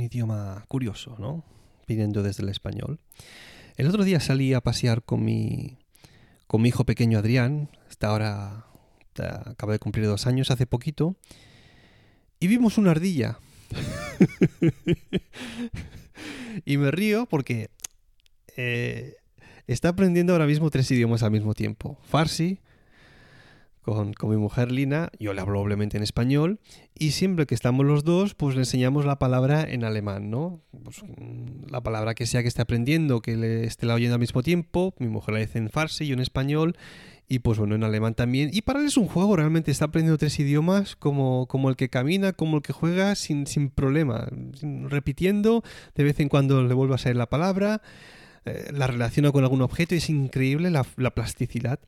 Idioma 0.00 0.64
curioso, 0.68 1.16
¿no? 1.18 1.44
Viniendo 1.86 2.22
desde 2.22 2.42
el 2.42 2.48
español. 2.48 3.00
El 3.76 3.88
otro 3.88 4.04
día 4.04 4.20
salí 4.20 4.54
a 4.54 4.60
pasear 4.60 5.02
con 5.02 5.24
mi, 5.24 5.78
con 6.46 6.62
mi 6.62 6.68
hijo 6.68 6.84
pequeño 6.84 7.18
Adrián, 7.18 7.68
está 7.90 8.08
ahora, 8.08 8.66
acaba 9.14 9.72
de 9.72 9.78
cumplir 9.78 10.06
dos 10.06 10.26
años 10.26 10.50
hace 10.50 10.66
poquito, 10.66 11.16
y 12.40 12.46
vimos 12.46 12.78
una 12.78 12.92
ardilla. 12.92 13.38
Y 16.64 16.78
me 16.78 16.90
río 16.90 17.26
porque 17.26 17.70
eh, 18.56 19.16
está 19.66 19.90
aprendiendo 19.90 20.32
ahora 20.32 20.46
mismo 20.46 20.70
tres 20.70 20.90
idiomas 20.90 21.22
al 21.22 21.30
mismo 21.30 21.54
tiempo. 21.54 21.98
Farsi, 22.08 22.60
con, 23.86 24.12
con, 24.14 24.30
mi 24.30 24.36
mujer 24.36 24.72
Lina, 24.72 25.10
yo 25.20 25.32
le 25.32 25.40
hablo 25.40 25.60
obviamente 25.60 25.96
en 25.96 26.02
español, 26.02 26.58
y 26.92 27.12
siempre 27.12 27.46
que 27.46 27.54
estamos 27.54 27.86
los 27.86 28.02
dos, 28.02 28.34
pues 28.34 28.56
le 28.56 28.62
enseñamos 28.62 29.04
la 29.04 29.20
palabra 29.20 29.62
en 29.62 29.84
alemán, 29.84 30.28
¿no? 30.28 30.60
Pues, 30.82 31.02
mm, 31.04 31.70
la 31.70 31.80
palabra 31.82 32.14
que 32.14 32.26
sea 32.26 32.42
que 32.42 32.48
esté 32.48 32.62
aprendiendo, 32.62 33.22
que 33.22 33.36
le 33.36 33.64
esté 33.64 33.86
la 33.86 33.94
oyendo 33.94 34.14
al 34.14 34.20
mismo 34.20 34.42
tiempo, 34.42 34.92
mi 34.98 35.06
mujer 35.06 35.34
la 35.34 35.40
dice 35.40 35.58
en 35.58 35.70
farsi, 35.70 36.06
yo 36.06 36.14
en 36.14 36.20
español, 36.20 36.76
y 37.28 37.38
pues 37.38 37.58
bueno, 37.58 37.76
en 37.76 37.84
alemán 37.84 38.14
también. 38.14 38.50
Y 38.52 38.62
para 38.62 38.80
él 38.80 38.86
es 38.86 38.96
un 38.96 39.06
juego, 39.06 39.36
realmente 39.36 39.70
está 39.70 39.86
aprendiendo 39.86 40.18
tres 40.18 40.38
idiomas 40.40 40.96
como, 40.96 41.46
como 41.46 41.70
el 41.70 41.76
que 41.76 41.88
camina, 41.88 42.32
como 42.32 42.56
el 42.56 42.62
que 42.62 42.72
juega 42.72 43.14
sin, 43.14 43.46
sin 43.46 43.70
problema, 43.70 44.28
repitiendo, 44.88 45.62
de 45.94 46.04
vez 46.04 46.18
en 46.18 46.28
cuando 46.28 46.64
le 46.64 46.74
vuelve 46.74 46.96
a 46.96 46.98
salir 46.98 47.16
la 47.16 47.28
palabra, 47.28 47.82
eh, 48.46 48.70
la 48.72 48.88
relaciona 48.88 49.30
con 49.30 49.44
algún 49.44 49.62
objeto, 49.62 49.94
y 49.94 49.98
es 49.98 50.10
increíble 50.10 50.70
la, 50.70 50.84
la 50.96 51.12
plasticidad 51.12 51.78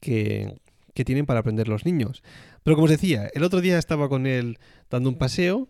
que 0.00 0.56
que 0.94 1.04
tienen 1.04 1.26
para 1.26 1.40
aprender 1.40 1.68
los 1.68 1.84
niños. 1.84 2.22
Pero 2.62 2.76
como 2.76 2.84
os 2.84 2.90
decía, 2.90 3.30
el 3.34 3.44
otro 3.44 3.60
día 3.60 3.78
estaba 3.78 4.08
con 4.08 4.26
él 4.26 4.58
dando 4.90 5.08
un 5.08 5.18
paseo 5.18 5.68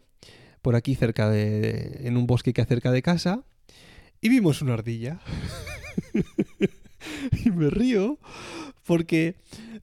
por 0.63 0.77
aquí 0.77 0.95
cerca 0.95 1.29
de, 1.31 2.01
en 2.07 2.17
un 2.17 2.27
bosque 2.27 2.53
que 2.53 2.61
hay 2.61 2.67
cerca 2.67 2.91
de 2.93 3.03
casa 3.03 3.45
y 4.21 4.29
vimos 4.29 4.63
una 4.63 4.75
ardilla. 4.75 5.21
y 7.45 7.51
me 7.51 7.71
río 7.71 8.19
porque 8.85 9.37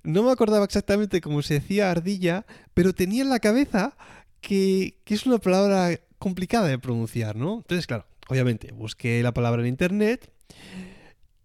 no 0.03 0.23
me 0.23 0.31
acordaba 0.31 0.65
exactamente 0.65 1.21
cómo 1.21 1.41
se 1.41 1.55
decía 1.55 1.91
ardilla, 1.91 2.45
pero 2.73 2.93
tenía 2.93 3.23
en 3.23 3.29
la 3.29 3.39
cabeza 3.39 3.97
que, 4.41 4.99
que 5.03 5.13
es 5.13 5.25
una 5.25 5.37
palabra 5.39 5.99
complicada 6.19 6.67
de 6.67 6.79
pronunciar, 6.79 7.35
¿no? 7.35 7.57
Entonces, 7.57 7.87
claro, 7.87 8.05
obviamente 8.27 8.71
busqué 8.71 9.21
la 9.23 9.33
palabra 9.33 9.61
en 9.61 9.67
internet 9.69 10.31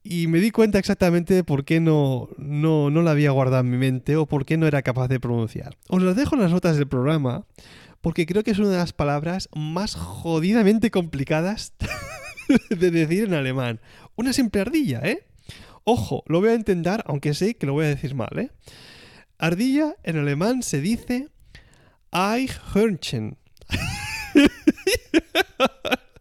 y 0.04 0.26
me 0.26 0.40
di 0.40 0.50
cuenta 0.50 0.78
exactamente 0.78 1.34
de 1.34 1.44
por 1.44 1.64
qué 1.64 1.80
no, 1.80 2.28
no, 2.36 2.90
no 2.90 3.02
la 3.02 3.12
había 3.12 3.30
guardado 3.30 3.62
en 3.62 3.70
mi 3.70 3.76
mente 3.76 4.16
o 4.16 4.26
por 4.26 4.44
qué 4.44 4.56
no 4.56 4.66
era 4.66 4.82
capaz 4.82 5.08
de 5.08 5.20
pronunciar. 5.20 5.76
Os 5.88 6.02
lo 6.02 6.14
dejo 6.14 6.34
en 6.34 6.42
las 6.42 6.50
notas 6.50 6.76
del 6.76 6.88
programa 6.88 7.46
porque 8.00 8.26
creo 8.26 8.42
que 8.42 8.50
es 8.50 8.58
una 8.58 8.70
de 8.70 8.76
las 8.76 8.92
palabras 8.92 9.48
más 9.54 9.94
jodidamente 9.94 10.90
complicadas 10.90 11.74
de 12.70 12.90
decir 12.90 13.24
en 13.24 13.34
alemán. 13.34 13.80
Una 14.16 14.32
simple 14.32 14.60
ardilla, 14.60 15.00
¿eh? 15.04 15.24
Ojo, 15.84 16.22
lo 16.26 16.40
voy 16.40 16.50
a 16.50 16.54
intentar, 16.54 17.04
aunque 17.06 17.34
sé 17.34 17.54
que 17.54 17.66
lo 17.66 17.72
voy 17.72 17.86
a 17.86 17.88
decir 17.88 18.14
mal, 18.14 18.38
¿eh? 18.38 18.50
Ardilla 19.38 19.96
en 20.02 20.18
alemán 20.18 20.62
se 20.62 20.80
dice 20.80 21.28
Eichhörnchen. 22.12 23.38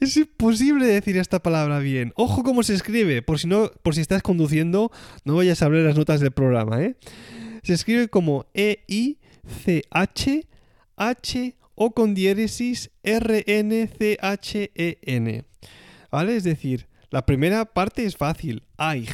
Es 0.00 0.16
imposible 0.16 0.86
decir 0.86 1.16
esta 1.16 1.42
palabra 1.42 1.78
bien. 1.78 2.12
Ojo 2.16 2.42
cómo 2.42 2.62
se 2.62 2.74
escribe, 2.74 3.22
por 3.22 3.38
si 3.38 3.46
no, 3.46 3.70
por 3.82 3.94
si 3.94 4.00
estás 4.00 4.22
conduciendo, 4.22 4.90
no 5.24 5.36
vayas 5.36 5.62
a 5.62 5.66
abrir 5.66 5.82
las 5.82 5.96
notas 5.96 6.20
del 6.20 6.32
programa, 6.32 6.82
¿eh? 6.82 6.96
Se 7.62 7.72
escribe 7.72 8.08
como 8.08 8.46
E 8.54 8.84
I 8.88 9.18
C 9.64 9.84
H 9.90 10.46
H 10.96 11.56
o 11.74 11.90
con 11.92 12.14
diéresis 12.14 12.90
R 13.02 13.44
N 13.46 13.88
C 13.98 14.18
H 14.20 14.70
E 14.74 14.98
N. 15.02 15.44
¿Vale? 16.10 16.36
Es 16.36 16.44
decir, 16.44 16.86
la 17.10 17.26
primera 17.26 17.64
parte 17.64 18.04
es 18.04 18.16
fácil, 18.16 18.62
Eich, 18.78 19.10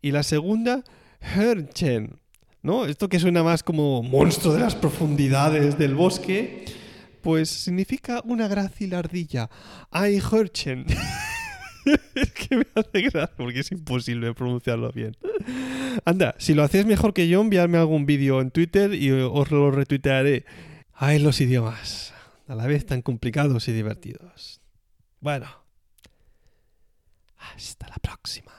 y 0.00 0.10
la 0.10 0.22
segunda 0.22 0.84
Hörnchen, 1.20 2.18
¿no? 2.62 2.86
Esto 2.86 3.08
que 3.08 3.18
suena 3.18 3.42
más 3.42 3.62
como 3.62 4.02
monstruo 4.02 4.54
de 4.54 4.60
las 4.60 4.74
profundidades 4.74 5.78
del 5.78 5.94
bosque 5.94 6.64
pues 7.22 7.48
significa 7.48 8.20
una 8.24 8.48
grácil 8.48 8.94
ardilla. 8.94 9.48
Eichhörnchen. 9.92 10.86
es 12.14 12.32
que 12.32 12.56
me 12.56 12.66
hace 12.74 13.02
gracia 13.02 13.36
porque 13.36 13.60
es 13.60 13.72
imposible 13.72 14.34
pronunciarlo 14.34 14.90
bien. 14.92 15.16
Anda, 16.04 16.34
si 16.38 16.54
lo 16.54 16.62
hacéis 16.62 16.86
mejor 16.86 17.14
que 17.14 17.28
yo, 17.28 17.40
enviadme 17.40 17.78
algún 17.78 18.06
vídeo 18.06 18.40
en 18.40 18.50
Twitter 18.50 18.94
y 18.94 19.10
os 19.10 19.50
lo 19.50 19.70
retuitearé. 19.70 20.44
Ay, 20.92 21.18
los 21.18 21.40
idiomas. 21.40 22.12
A 22.48 22.54
la 22.54 22.66
vez 22.66 22.86
tan 22.86 23.02
complicados 23.02 23.68
y 23.68 23.72
divertidos. 23.72 24.60
Bueno. 25.20 25.46
Hasta 27.38 27.88
la 27.88 27.96
próxima. 27.96 28.51